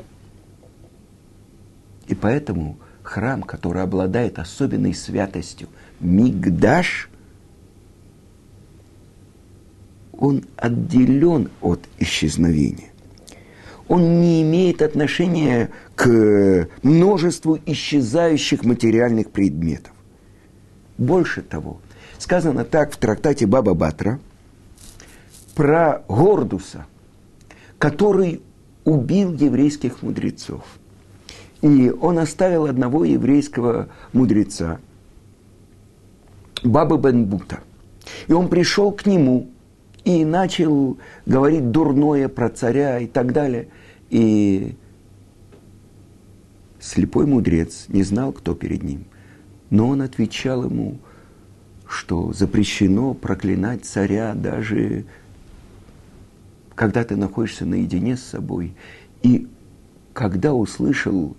И 2.08 2.14
поэтому 2.14 2.78
храм, 3.02 3.42
который 3.42 3.82
обладает 3.82 4.38
особенной 4.38 4.94
святостью, 4.94 5.68
Мигдаш, 6.00 7.10
он 10.14 10.46
отделен 10.58 11.50
от 11.60 11.88
исчезновения. 11.98 12.92
Он 13.88 14.22
не 14.22 14.42
имеет 14.42 14.82
отношения 14.82 15.70
к 15.96 16.68
множеству 16.84 17.60
исчезающих 17.66 18.64
материальных 18.66 19.32
предметов. 19.32 19.94
Больше 20.98 21.42
того, 21.42 21.80
сказано 22.18 22.66
так 22.66 22.92
в 22.92 22.98
трактате 22.98 23.46
Баба 23.46 23.74
Батра 23.74 24.20
про 25.56 26.04
Гордуса, 26.08 26.86
который 27.78 28.42
убил 28.84 29.34
еврейских 29.34 30.02
мудрецов– 30.02 30.64
и 31.62 31.90
он 31.90 32.20
оставил 32.20 32.66
одного 32.66 33.04
еврейского 33.04 33.90
мудреца, 34.14 34.80
Бабы 36.64 36.98
бен 36.98 37.26
Бута. 37.26 37.60
И 38.28 38.34
он 38.34 38.48
пришел 38.48 38.92
к 38.92 39.06
нему 39.06 39.48
и 40.08 40.24
начал 40.24 40.98
говорить 41.26 41.70
дурное 41.72 42.30
про 42.30 42.48
царя 42.50 42.98
и 42.98 43.08
так 43.08 43.34
далее. 43.34 43.68
И 44.10 44.78
слепой 46.80 47.26
мудрец 47.26 47.88
не 47.90 48.04
знал, 48.04 48.32
кто 48.32 48.56
перед 48.56 48.84
ним. 48.84 49.04
Но 49.70 49.90
он 49.90 50.02
отвечал 50.02 50.64
ему, 50.64 51.00
что 51.90 52.32
запрещено 52.32 53.14
проклинать 53.14 53.84
царя 53.84 54.34
даже 54.34 55.04
когда 56.74 57.04
ты 57.04 57.18
находишься 57.18 57.66
наедине 57.66 58.16
с 58.16 58.24
собой. 58.24 58.76
И 59.24 59.50
когда 60.14 60.54
услышал 60.54 61.36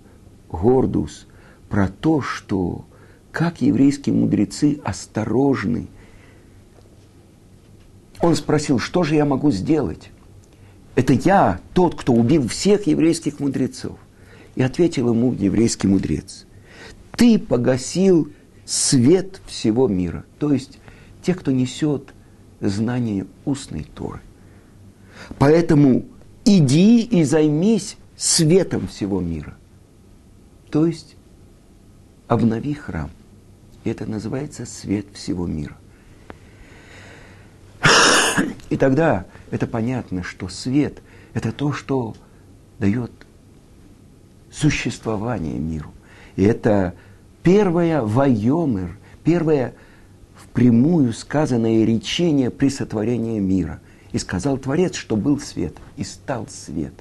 Гордус 0.47 1.25
про 1.69 1.87
то, 1.87 2.21
что 2.21 2.85
как 3.31 3.61
еврейские 3.63 4.13
мудрецы 4.13 4.79
осторожны, 4.83 5.87
он 8.21 8.35
спросил, 8.35 8.79
что 8.79 9.03
же 9.03 9.15
я 9.15 9.25
могу 9.25 9.51
сделать? 9.51 10.11
Это 10.95 11.13
я 11.13 11.61
тот, 11.73 11.95
кто 11.95 12.13
убил 12.13 12.47
всех 12.47 12.87
еврейских 12.87 13.39
мудрецов. 13.39 13.97
И 14.55 14.61
ответил 14.61 15.13
ему 15.13 15.33
еврейский 15.33 15.87
мудрец, 15.87 16.45
ты 17.15 17.39
погасил 17.39 18.29
свет 18.65 19.41
всего 19.45 19.87
мира, 19.87 20.25
то 20.37 20.51
есть 20.51 20.79
те, 21.21 21.33
кто 21.33 21.51
несет 21.51 22.13
знание 22.59 23.25
устной 23.45 23.83
Торы. 23.95 24.19
Поэтому 25.37 26.05
иди 26.45 27.01
и 27.01 27.23
займись 27.23 27.97
светом 28.17 28.87
всего 28.87 29.21
мира. 29.21 29.55
То 30.69 30.85
есть 30.85 31.15
обнови 32.27 32.73
храм. 32.73 33.09
Это 33.85 34.05
называется 34.05 34.65
свет 34.65 35.07
всего 35.13 35.47
мира. 35.47 35.77
И 38.69 38.77
тогда 38.77 39.25
это 39.51 39.67
понятно, 39.67 40.23
что 40.23 40.47
свет– 40.47 41.01
это 41.33 41.51
то, 41.51 41.73
что 41.73 42.15
дает 42.77 43.11
существование 44.51 45.57
миру. 45.57 45.91
И 46.35 46.43
это 46.43 46.93
первое 47.43 48.01
вайомер, 48.01 48.97
первое 49.23 49.73
впрямую 50.35 51.13
сказанное 51.13 51.83
речение 51.83 52.49
при 52.49 52.69
сотворении 52.69 53.39
мира. 53.39 53.79
И 54.11 54.17
сказал 54.17 54.57
Творец, 54.57 54.95
что 54.95 55.15
был 55.15 55.39
свет, 55.39 55.75
и 55.97 56.03
стал 56.03 56.47
свет. 56.47 56.93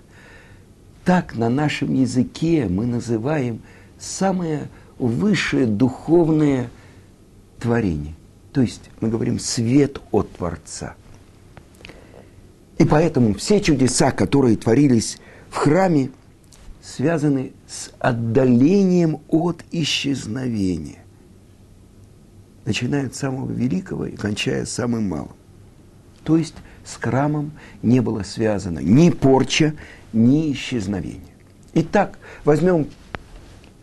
Так 1.05 1.37
на 1.37 1.49
нашем 1.49 1.95
языке 1.95 2.67
мы 2.69 2.85
называем 2.85 3.63
самое 3.99 4.69
высшее 4.99 5.67
духовное 5.67 6.69
творение. 7.59 8.15
То 8.53 8.61
есть 8.61 8.91
мы 9.01 9.09
говорим 9.09 9.39
свет 9.39 10.01
от 10.11 10.31
Творца. 10.33 10.97
И 12.79 12.85
поэтому 12.85 13.35
все 13.35 13.61
чудеса, 13.61 14.13
которые 14.13 14.57
творились 14.57 15.19
в 15.51 15.57
храме, 15.57 16.11
связаны 16.83 17.53
с 17.67 17.91
отдалением 17.99 19.21
от 19.29 19.65
исчезновения. 19.73 21.05
Начиная 22.65 23.07
от 23.07 23.15
самого 23.15 23.51
великого 23.51 24.07
и 24.07 24.17
кончая 24.17 24.65
самым 24.65 25.09
малым. 25.09 25.33
То 26.23 26.37
есть 26.37 26.55
с 26.85 26.97
храмом 26.97 27.53
не 27.83 28.01
было 28.01 28.23
связано 28.23 28.79
ни 28.79 29.11
порча, 29.11 29.75
ни 30.13 30.53
исчезновение. 30.53 31.35
Итак, 31.75 32.19
возьмем 32.45 32.89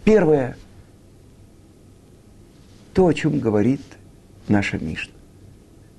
первое, 0.03 0.57
то, 2.93 3.07
о 3.07 3.13
чем 3.13 3.39
говорит 3.39 3.81
наша 4.47 4.77
Мишна, 4.77 5.13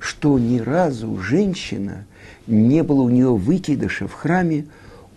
что 0.06 0.38
ни 0.38 0.60
разу 0.60 1.18
женщина 1.18 2.06
не 2.46 2.84
было 2.84 3.02
у 3.02 3.08
нее 3.08 3.34
выкидыша 3.34 4.06
в 4.06 4.12
храме 4.12 4.66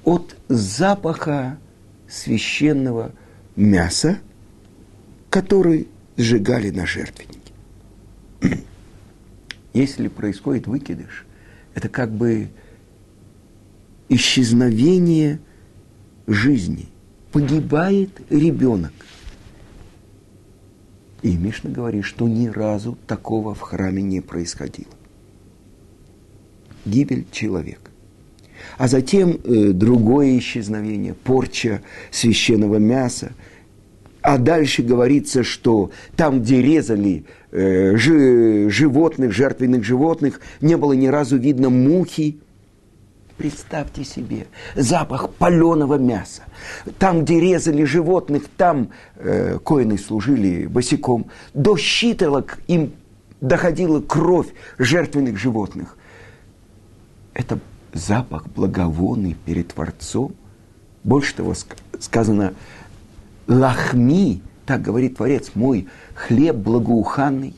от 0.04 0.36
запаха 0.47 1.60
священного 2.08 3.12
мяса, 3.56 4.17
который 5.30 5.88
сжигали 6.17 6.71
на 6.71 6.88
жертвеннике. 6.88 7.54
Если 9.73 10.08
происходит 10.08 10.65
выкидыш, 10.65 11.28
это 11.75 11.88
как 11.88 12.12
бы 12.12 12.49
исчезновение 14.10 15.39
жизни. 16.25 16.89
Погибает 17.32 18.10
ребенок. 18.32 18.93
И 21.21 21.36
Мишна 21.36 21.69
говорит, 21.69 22.05
что 22.05 22.27
ни 22.27 22.47
разу 22.47 22.97
такого 23.08 23.53
в 23.53 23.62
храме 23.62 24.01
не 24.01 24.21
происходило. 24.21 24.91
Гибель 26.86 27.25
человека. 27.32 27.91
А 28.77 28.88
затем 28.88 29.39
э, 29.43 29.71
другое 29.71 30.38
исчезновение, 30.38 31.13
порча 31.13 31.82
священного 32.12 32.77
мяса. 32.77 33.34
А 34.21 34.38
дальше 34.38 34.84
говорится, 34.84 35.43
что 35.43 35.91
там, 36.15 36.41
где 36.41 36.62
резали 36.62 37.25
э, 37.51 37.95
жи, 37.95 38.69
животных, 38.69 39.32
жертвенных 39.34 39.84
животных, 39.84 40.41
не 40.62 40.77
было 40.77 40.93
ни 40.93 41.08
разу 41.08 41.38
видно 41.38 41.69
мухи. 41.69 42.39
Представьте 43.39 44.04
себе 44.04 44.47
запах 44.75 45.30
паленого 45.30 45.93
мяса. 45.97 46.43
Там, 46.97 47.23
где 47.23 47.39
резали 47.39 47.86
животных, 47.86 48.49
там 48.58 48.89
э, 49.15 49.58
коины 49.60 49.97
служили 49.97 50.65
босиком. 50.65 51.28
До 51.54 51.78
щитолок 51.78 52.60
им 52.67 52.91
доходила 53.39 54.02
кровь 54.02 54.47
жертвенных 54.78 55.38
животных. 55.38 55.95
Это 57.34 57.62
запах 57.93 58.45
благовонный 58.49 59.38
перед 59.45 59.69
Творцом. 59.69 60.36
Больше 61.06 61.34
того 61.34 61.54
сказано, 61.97 62.56
лахми, 63.47 64.41
так 64.65 64.82
говорит 64.82 65.15
Творец, 65.15 65.52
мой 65.56 65.88
хлеб 66.13 66.58
благоуханный. 66.58 67.56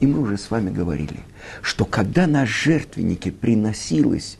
И 0.00 0.06
мы 0.06 0.20
уже 0.20 0.38
с 0.38 0.50
вами 0.50 0.70
говорили, 0.70 1.20
что 1.60 1.84
когда 1.84 2.26
на 2.26 2.46
жертвеннике 2.46 3.30
приносилось 3.30 4.38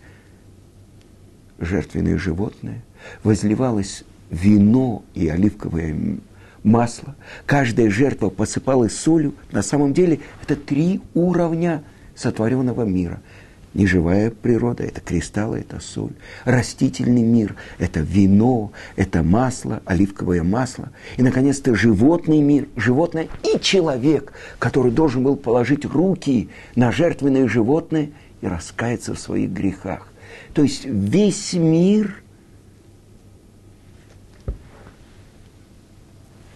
жертвенное 1.58 2.18
животное, 2.18 2.82
возливалось 3.22 4.04
вино 4.30 5.04
и 5.14 5.28
оливковое 5.28 6.18
масло, 6.62 7.14
каждая 7.46 7.90
жертва 7.90 8.30
посыпалась 8.30 8.96
солью, 8.96 9.34
на 9.52 9.62
самом 9.62 9.92
деле 9.92 10.20
это 10.42 10.56
три 10.56 11.00
уровня 11.14 11.82
сотворенного 12.14 12.84
мира– 12.84 13.20
Неживая 13.74 14.30
природа– 14.30 14.84
это 14.84 15.00
кристаллы, 15.00 15.58
это 15.58 15.80
соль. 15.80 16.12
Растительный 16.44 17.22
мир– 17.22 17.56
это 17.78 18.00
вино, 18.00 18.70
это 18.94 19.24
масло, 19.24 19.82
оливковое 19.84 20.44
масло. 20.44 20.90
И, 21.16 21.22
наконец-то, 21.22 21.74
животный 21.74 22.40
мир, 22.40 22.68
животное 22.76 23.26
и 23.42 23.58
человек, 23.58 24.32
который 24.60 24.92
должен 24.92 25.24
был 25.24 25.34
положить 25.34 25.84
руки 25.84 26.50
на 26.76 26.92
жертвенное 26.92 27.48
животное 27.48 28.10
и 28.42 28.46
раскаяться 28.46 29.12
в 29.12 29.18
своих 29.18 29.50
грехах. 29.50 30.08
То 30.54 30.62
есть 30.62 30.84
весь 30.84 31.52
мир 31.54 32.22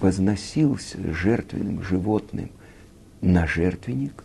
возносился 0.00 1.12
жертвенным 1.12 1.82
животным 1.82 2.50
на 3.20 3.46
жертвенник, 3.46 4.22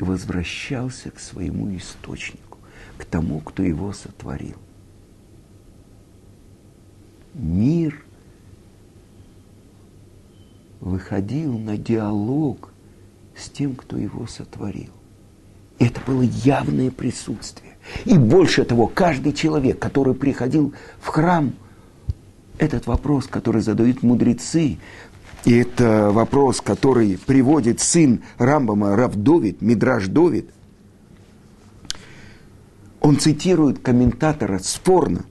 и 0.00 0.04
возвращался 0.04 1.10
к 1.10 1.20
своему 1.20 1.74
источнику, 1.76 2.58
к 2.96 3.04
тому, 3.04 3.40
кто 3.40 3.62
его 3.62 3.92
сотворил. 3.92 4.56
Мир 7.34 8.02
выходил 10.80 11.58
на 11.58 11.76
диалог 11.76 12.72
с 13.36 13.50
тем, 13.50 13.74
кто 13.74 13.98
его 13.98 14.26
сотворил. 14.26 14.92
Это 15.78 16.00
было 16.06 16.22
явное 16.22 16.90
присутствие. 16.90 17.76
И 18.04 18.16
больше 18.18 18.64
того, 18.64 18.86
каждый 18.86 19.32
человек, 19.32 19.78
который 19.78 20.14
приходил 20.14 20.74
в 21.00 21.08
храм, 21.08 21.54
этот 22.58 22.86
вопрос, 22.86 23.26
который 23.26 23.62
задают 23.62 24.02
мудрецы, 24.02 24.78
и 25.44 25.56
это 25.56 26.10
вопрос, 26.12 26.60
который 26.60 27.18
приводит 27.18 27.80
сын 27.80 28.22
Рамбама 28.36 28.94
Равдовид, 28.96 29.62
Мидраш 29.62 30.08
Довид. 30.08 30.50
Он 33.00 33.18
цитирует 33.18 33.78
комментатора 33.78 34.58
спорно 34.62 35.24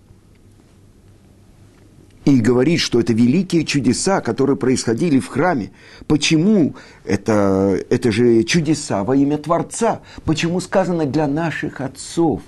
и 2.32 2.40
говорит, 2.40 2.80
что 2.80 3.00
это 3.00 3.14
великие 3.14 3.66
чудеса, 3.66 4.22
которые 4.22 4.56
происходили 4.56 5.20
в 5.20 5.28
храме. 5.28 5.72
Почему 6.08 6.76
это, 7.04 7.80
это 7.90 8.12
же 8.12 8.44
чудеса 8.44 9.04
во 9.04 9.16
имя 9.16 9.38
Творца? 9.38 10.02
Почему 10.26 10.60
сказано 10.60 11.06
для 11.06 11.28
наших 11.28 11.82
отцов? 11.82 12.42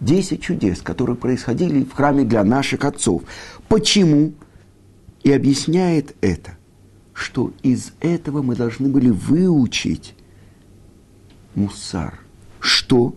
Десять 0.00 0.42
чудес, 0.42 0.80
которые 0.80 1.16
происходили 1.16 1.84
в 1.84 1.92
храме 1.92 2.24
для 2.24 2.42
наших 2.42 2.84
отцов. 2.84 3.22
Почему? 3.68 4.32
И 5.22 5.30
объясняет 5.30 6.16
это 6.20 6.56
что 7.20 7.52
из 7.62 7.92
этого 8.00 8.40
мы 8.40 8.56
должны 8.56 8.88
были 8.88 9.10
выучить 9.10 10.14
мусар, 11.54 12.18
что 12.60 13.14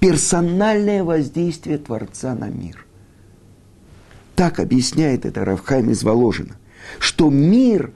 персональное 0.00 1.04
воздействие 1.04 1.78
Творца 1.78 2.34
на 2.34 2.48
мир. 2.48 2.84
Так 4.34 4.58
объясняет 4.58 5.24
это 5.24 5.44
Равхайм 5.44 5.90
из 5.90 6.02
Воложина, 6.02 6.56
что 6.98 7.30
мир, 7.30 7.92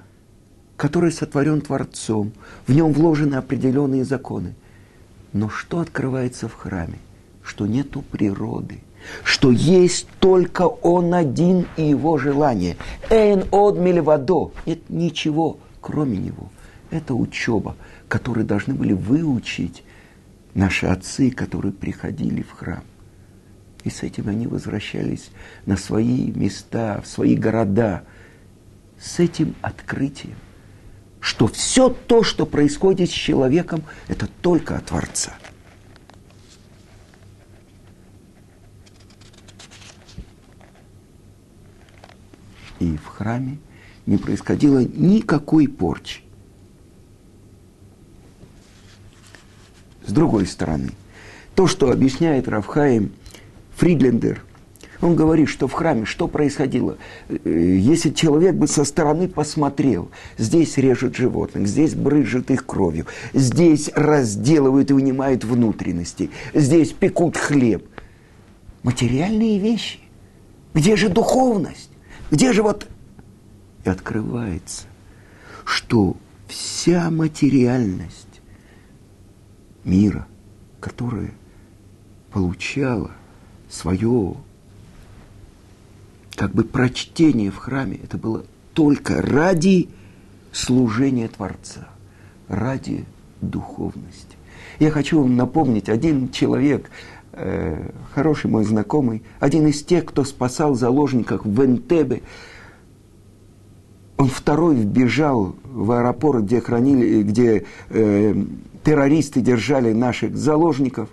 который 0.77 1.11
сотворен 1.11 1.61
Творцом, 1.61 2.33
в 2.67 2.73
нем 2.73 2.93
вложены 2.93 3.35
определенные 3.35 4.05
законы. 4.05 4.55
Но 5.33 5.49
что 5.49 5.81
открывается 5.81 6.49
в 6.49 6.55
храме? 6.55 6.99
Что 7.43 7.67
нету 7.67 8.03
природы, 8.03 8.79
что 9.25 9.51
есть 9.51 10.07
только 10.21 10.63
Он 10.63 11.13
один 11.13 11.67
и 11.77 11.89
Его 11.89 12.19
желание. 12.19 12.77
Эйн 13.11 13.45
од 13.51 13.79
милевадо. 13.79 14.53
Нет 14.65 14.89
ничего, 14.89 15.59
кроме 15.81 16.19
Него. 16.19 16.51
Это 16.91 17.15
учеба, 17.15 17.75
которую 18.07 18.47
должны 18.47 18.75
были 18.75 18.93
выучить 18.93 19.83
наши 20.55 20.87
отцы, 20.87 21.31
которые 21.31 21.73
приходили 21.73 22.43
в 22.43 22.53
храм. 22.53 22.85
И 23.89 23.91
с 23.91 24.03
этим 24.03 24.29
они 24.29 24.47
возвращались 24.47 25.31
на 25.65 25.79
свои 25.79 26.31
места, 26.31 27.01
в 27.01 27.07
свои 27.07 27.35
города, 27.37 28.05
с 29.01 29.19
этим 29.19 29.55
открытием, 29.63 30.37
что 31.21 31.47
все 31.47 31.89
то, 31.89 32.23
что 32.23 32.45
происходит 32.45 33.09
с 33.09 33.15
человеком, 33.15 33.83
это 34.09 34.29
только 34.43 34.77
от 34.77 34.85
Творца. 34.85 35.33
И 42.79 42.95
в 42.99 43.07
храме 43.07 43.57
не 44.05 44.19
происходило 44.19 44.81
никакой 44.81 45.67
порчи. 45.67 46.21
С 50.05 50.13
другой 50.13 50.47
стороны, 50.47 50.91
то, 51.55 51.67
что 51.67 51.91
объясняет 51.91 52.49
Равхаим 52.49 53.13
Фридлендер, 53.79 54.43
он 55.01 55.15
говорит, 55.15 55.49
что 55.49 55.69
в 55.69 55.73
храме 55.73 56.05
что 56.05 56.27
происходило? 56.27 56.99
Э, 57.29 57.37
если 57.45 58.11
человек 58.11 58.57
бы 58.57 58.67
со 58.67 58.83
стороны 58.83 59.29
посмотрел, 59.29 60.11
здесь 60.37 60.77
режут 60.79 61.15
животных, 61.15 61.69
здесь 61.69 61.95
брызжут 61.95 62.51
их 62.51 62.67
кровью, 62.67 63.07
здесь 63.33 63.89
разделывают 63.95 64.91
и 64.91 64.95
вынимают 64.95 65.45
внутренности, 65.45 66.31
здесь 66.55 66.91
пекут 66.91 67.37
хлеб. 67.37 67.89
Материальные 68.83 69.61
вещи. 69.61 70.01
Где 70.75 70.97
же 70.97 71.09
духовность? 71.09 71.91
Где 72.33 72.53
же 72.53 72.65
вот... 72.65 72.89
И 73.85 73.89
открывается, 73.89 74.87
что 75.65 76.17
вся 76.49 77.11
материальность 77.11 78.41
мира, 79.85 80.27
которая 80.81 81.31
получала 82.33 83.13
свое 83.69 84.35
как 86.37 86.53
бы 86.53 86.63
прочтение 86.63 87.51
в 87.51 87.57
храме, 87.57 87.99
это 88.03 88.17
было 88.17 88.45
только 88.73 89.21
ради 89.21 89.89
служения 90.53 91.29
Творца, 91.29 91.89
ради 92.47 93.05
духовности. 93.41 94.37
Я 94.79 94.91
хочу 94.91 95.21
вам 95.21 95.37
напомнить, 95.37 95.89
один 95.89 96.31
человек, 96.31 96.91
э, 97.33 97.91
хороший 98.15 98.51
мой 98.51 98.65
знакомый, 98.65 99.23
один 99.41 99.67
из 99.67 99.83
тех, 99.83 100.05
кто 100.05 100.25
спасал 100.25 100.75
заложников 100.75 101.45
в 101.45 101.65
Энтебе, 101.65 102.23
он 104.17 104.29
второй 104.29 104.77
вбежал 104.77 105.57
в 105.65 105.91
аэропорт, 105.93 106.45
где 106.45 106.61
хранили, 106.61 107.23
где 107.23 107.65
э, 107.89 108.35
террористы 108.85 109.41
держали 109.41 109.93
наших 109.93 110.37
заложников. 110.37 111.09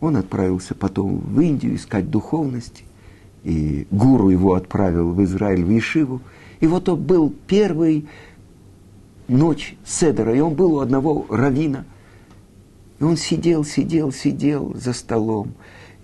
Он 0.00 0.16
отправился 0.16 0.74
потом 0.74 1.18
в 1.18 1.40
Индию 1.40 1.76
искать 1.76 2.10
духовности, 2.10 2.84
и 3.44 3.86
гуру 3.90 4.30
его 4.30 4.54
отправил 4.54 5.10
в 5.12 5.22
Израиль, 5.24 5.64
в 5.64 5.76
Ишиву. 5.76 6.20
И 6.60 6.66
вот 6.66 6.88
он 6.88 7.02
был 7.02 7.34
первый 7.46 8.06
ночь 9.26 9.76
Седера, 9.84 10.34
и 10.34 10.40
он 10.40 10.54
был 10.54 10.74
у 10.74 10.80
одного 10.80 11.26
равина. 11.28 11.84
И 13.00 13.04
он 13.04 13.16
сидел, 13.16 13.64
сидел, 13.64 14.12
сидел 14.12 14.74
за 14.74 14.92
столом 14.92 15.52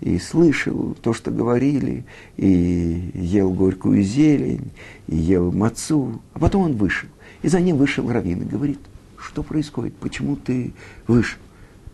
и 0.01 0.17
слышал 0.17 0.95
то, 1.01 1.13
что 1.13 1.31
говорили, 1.31 2.05
и 2.37 3.11
ел 3.13 3.51
горькую 3.51 4.03
зелень, 4.03 4.71
и 5.07 5.15
ел 5.15 5.51
мацу. 5.51 6.21
А 6.33 6.39
потом 6.39 6.63
он 6.63 6.73
вышел. 6.75 7.09
И 7.41 7.47
за 7.47 7.59
ним 7.59 7.77
вышел 7.77 8.09
раввин 8.09 8.41
и 8.41 8.45
говорит– 8.45 8.79
что 9.25 9.43
происходит, 9.43 9.95
почему 9.97 10.35
ты 10.35 10.73
вышел? 11.07 11.39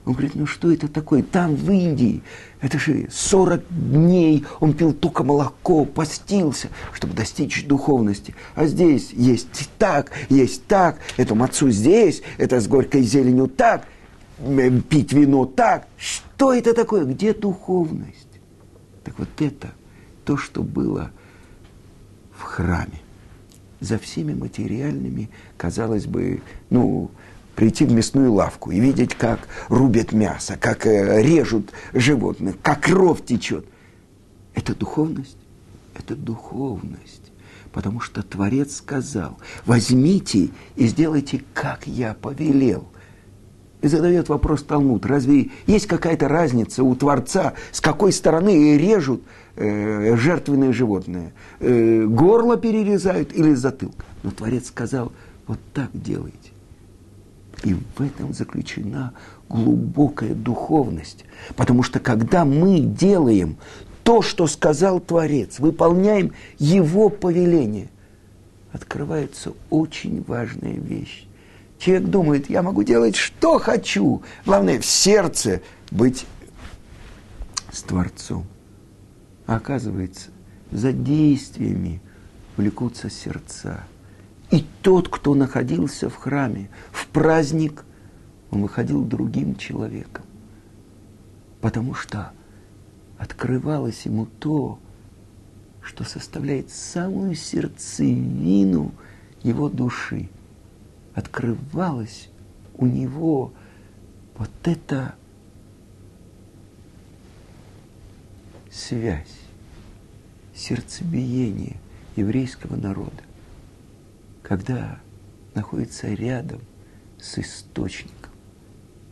Он 0.05 0.13
говорит, 0.13 0.33
ну 0.33 0.47
что 0.47 0.71
это 0.71 0.87
такое? 0.87 1.21
Там 1.21 1.55
в 1.55 1.69
Индии, 1.69 2.23
это 2.59 2.79
же 2.79 3.07
40 3.11 3.63
дней 3.69 4.45
он 4.59 4.73
пил 4.73 4.93
только 4.93 5.23
молоко, 5.23 5.85
постился, 5.85 6.69
чтобы 6.91 7.13
достичь 7.13 7.65
духовности. 7.67 8.33
А 8.55 8.65
здесь 8.65 9.11
есть 9.13 9.69
так, 9.77 10.11
есть 10.29 10.65
так, 10.65 10.97
это 11.17 11.35
мацу 11.35 11.69
здесь, 11.69 12.23
это 12.39 12.59
с 12.59 12.67
горькой 12.67 13.03
зеленью 13.03 13.47
так, 13.47 13.85
пить 14.89 15.13
вино 15.13 15.45
так. 15.45 15.87
Что 15.97 16.51
это 16.51 16.73
такое? 16.73 17.05
Где 17.05 17.33
духовность? 17.33 18.27
Так 19.03 19.19
вот 19.19 19.29
это 19.39 19.69
то, 20.25 20.35
что 20.35 20.63
было 20.63 21.11
в 22.35 22.41
храме 22.41 23.01
за 23.79 23.99
всеми 23.99 24.33
материальными, 24.33 25.29
казалось 25.57 26.05
бы, 26.05 26.41
ну, 26.71 27.11
прийти 27.61 27.85
в 27.85 27.91
мясную 27.91 28.33
лавку 28.33 28.71
и 28.71 28.79
видеть, 28.79 29.13
как 29.13 29.41
рубят 29.69 30.13
мясо, 30.13 30.57
как 30.59 30.87
э, 30.87 31.21
режут 31.21 31.71
животных, 31.93 32.55
как 32.63 32.81
кровь 32.81 33.23
течет. 33.23 33.67
Это 34.55 34.73
духовность? 34.73 35.37
Это 35.93 36.15
духовность. 36.15 37.31
Потому 37.71 37.99
что 37.99 38.23
Творец 38.23 38.77
сказал, 38.77 39.37
возьмите 39.63 40.49
и 40.75 40.87
сделайте, 40.87 41.43
как 41.53 41.85
я 41.85 42.15
повелел. 42.15 42.87
И 43.81 43.87
задает 43.87 44.27
вопрос 44.29 44.63
Талмуд, 44.63 45.05
разве 45.05 45.51
есть 45.67 45.85
какая-то 45.85 46.27
разница 46.27 46.83
у 46.83 46.95
Творца, 46.95 47.53
с 47.71 47.79
какой 47.79 48.11
стороны 48.11 48.75
режут 48.75 49.21
э, 49.55 50.15
жертвенные 50.15 50.73
животные? 50.73 51.31
Э, 51.59 52.05
горло 52.05 52.57
перерезают 52.57 53.31
или 53.35 53.53
затылок? 53.53 54.03
Но 54.23 54.31
Творец 54.31 54.65
сказал, 54.69 55.11
вот 55.45 55.59
так 55.75 55.91
делайте. 55.93 56.50
И 57.63 57.73
в 57.73 58.01
этом 58.01 58.33
заключена 58.33 59.13
глубокая 59.49 60.33
духовность. 60.33 61.25
Потому 61.55 61.83
что 61.83 61.99
когда 61.99 62.43
мы 62.43 62.79
делаем 62.79 63.57
то, 64.03 64.21
что 64.21 64.47
сказал 64.47 64.99
Творец, 64.99 65.59
выполняем 65.59 66.33
Его 66.57 67.09
повеление, 67.09 67.89
открывается 68.71 69.53
очень 69.69 70.23
важная 70.23 70.73
вещь. 70.73 71.27
Человек 71.77 72.09
думает, 72.09 72.49
я 72.49 72.61
могу 72.61 72.83
делать, 72.83 73.15
что 73.15 73.59
хочу. 73.59 74.21
Главное, 74.45 74.79
в 74.79 74.85
сердце 74.85 75.61
быть 75.89 76.25
с 77.71 77.81
Творцом. 77.83 78.45
А 79.47 79.55
оказывается, 79.55 80.29
за 80.71 80.93
действиями 80.93 82.01
влекутся 82.55 83.09
сердца. 83.09 83.83
И 84.51 84.65
тот, 84.81 85.07
кто 85.07 85.33
находился 85.33 86.09
в 86.09 86.15
храме, 86.15 86.69
в 86.91 87.07
праздник, 87.07 87.85
он 88.51 88.63
выходил 88.63 89.03
другим 89.03 89.55
человеком. 89.55 90.25
Потому 91.61 91.93
что 91.93 92.31
открывалось 93.17 94.05
ему 94.05 94.25
то, 94.25 94.77
что 95.81 96.03
составляет 96.03 96.69
самую 96.69 97.35
сердцевину 97.35 98.91
его 99.41 99.69
души– 99.69 100.29
открывалась 101.13 102.29
у 102.75 102.85
него 102.85 103.53
вот 104.37 104.49
эта 104.63 105.15
связь, 108.71 109.39
сердцебиение 110.55 111.77
еврейского 112.15 112.75
народа, 112.75 113.23
когда 114.51 114.99
находится 115.55 116.07
рядом 116.07 116.59
с 117.17 117.39
источником. 117.39 118.33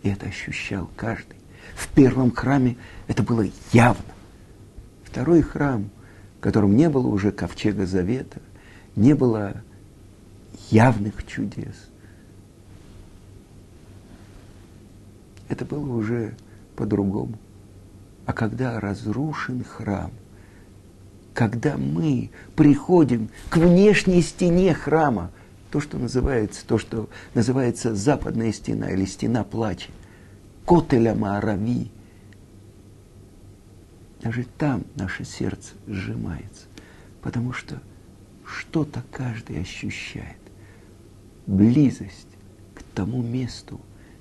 И 0.03 0.09
это 0.09 0.25
ощущал 0.25 0.89
каждый. 0.97 1.37
В 1.75 1.87
первом 1.93 2.33
храме 2.33 2.75
это 3.07 3.23
было 3.23 3.45
явно. 3.71 4.13
Второй 5.05 5.41
храм, 5.41 5.91
в 6.37 6.41
котором 6.41 6.75
не 6.75 6.89
было 6.89 7.07
уже 7.07 7.31
ковчега 7.31 7.85
завета, 7.85 8.41
не 8.97 9.13
было 9.13 9.63
явных 10.71 11.25
чудес, 11.25 11.87
это 15.47 15.63
было 15.63 15.89
уже 15.93 16.35
по-другому. 16.75 17.39
А 18.25 18.33
когда 18.33 18.77
разрушен 18.81 19.63
храм, 19.63 20.11
когда 21.39 21.77
мы 21.77 22.31
приходим 22.57 23.29
к 23.49 23.55
внешней 23.55 24.21
стене 24.21 24.73
храма, 24.73 25.31
то, 25.71 25.79
что 25.79 25.97
называется, 25.97 26.67
то, 26.67 26.77
что 26.77 27.07
называется 27.33 27.95
западная 27.95 28.51
стена 28.51 28.89
или 28.89 29.05
стена 29.05 29.45
плача, 29.45 29.89
Котеля 30.65 31.15
Маарави. 31.15 31.91
Даже 34.21 34.45
там 34.57 34.83
наше 34.95 35.23
сердце 35.23 35.75
сжимается, 35.87 36.65
потому 37.21 37.53
что 37.53 37.81
что-то 38.45 39.01
каждый 39.09 39.61
ощущает. 39.61 40.41
Близость 41.47 42.27
к 42.75 42.83
тому 42.93 43.21
месту, 43.23 43.79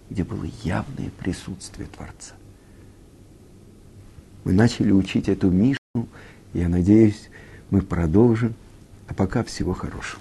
где 0.09 0.23
было 0.23 0.47
явное 0.63 1.11
присутствие 1.19 1.89
Творца. 1.89 2.35
Мы 4.45 4.53
начали 4.53 4.93
учить 4.93 5.29
эту 5.29 5.51
Мишну, 5.51 6.07
я 6.55 6.69
надеюсь, 6.69 7.29
мы 7.71 7.83
продолжим. 7.83 8.55
А 9.07 9.15
пока 9.15 9.43
всего 9.43 9.73
хорошего. 9.73 10.21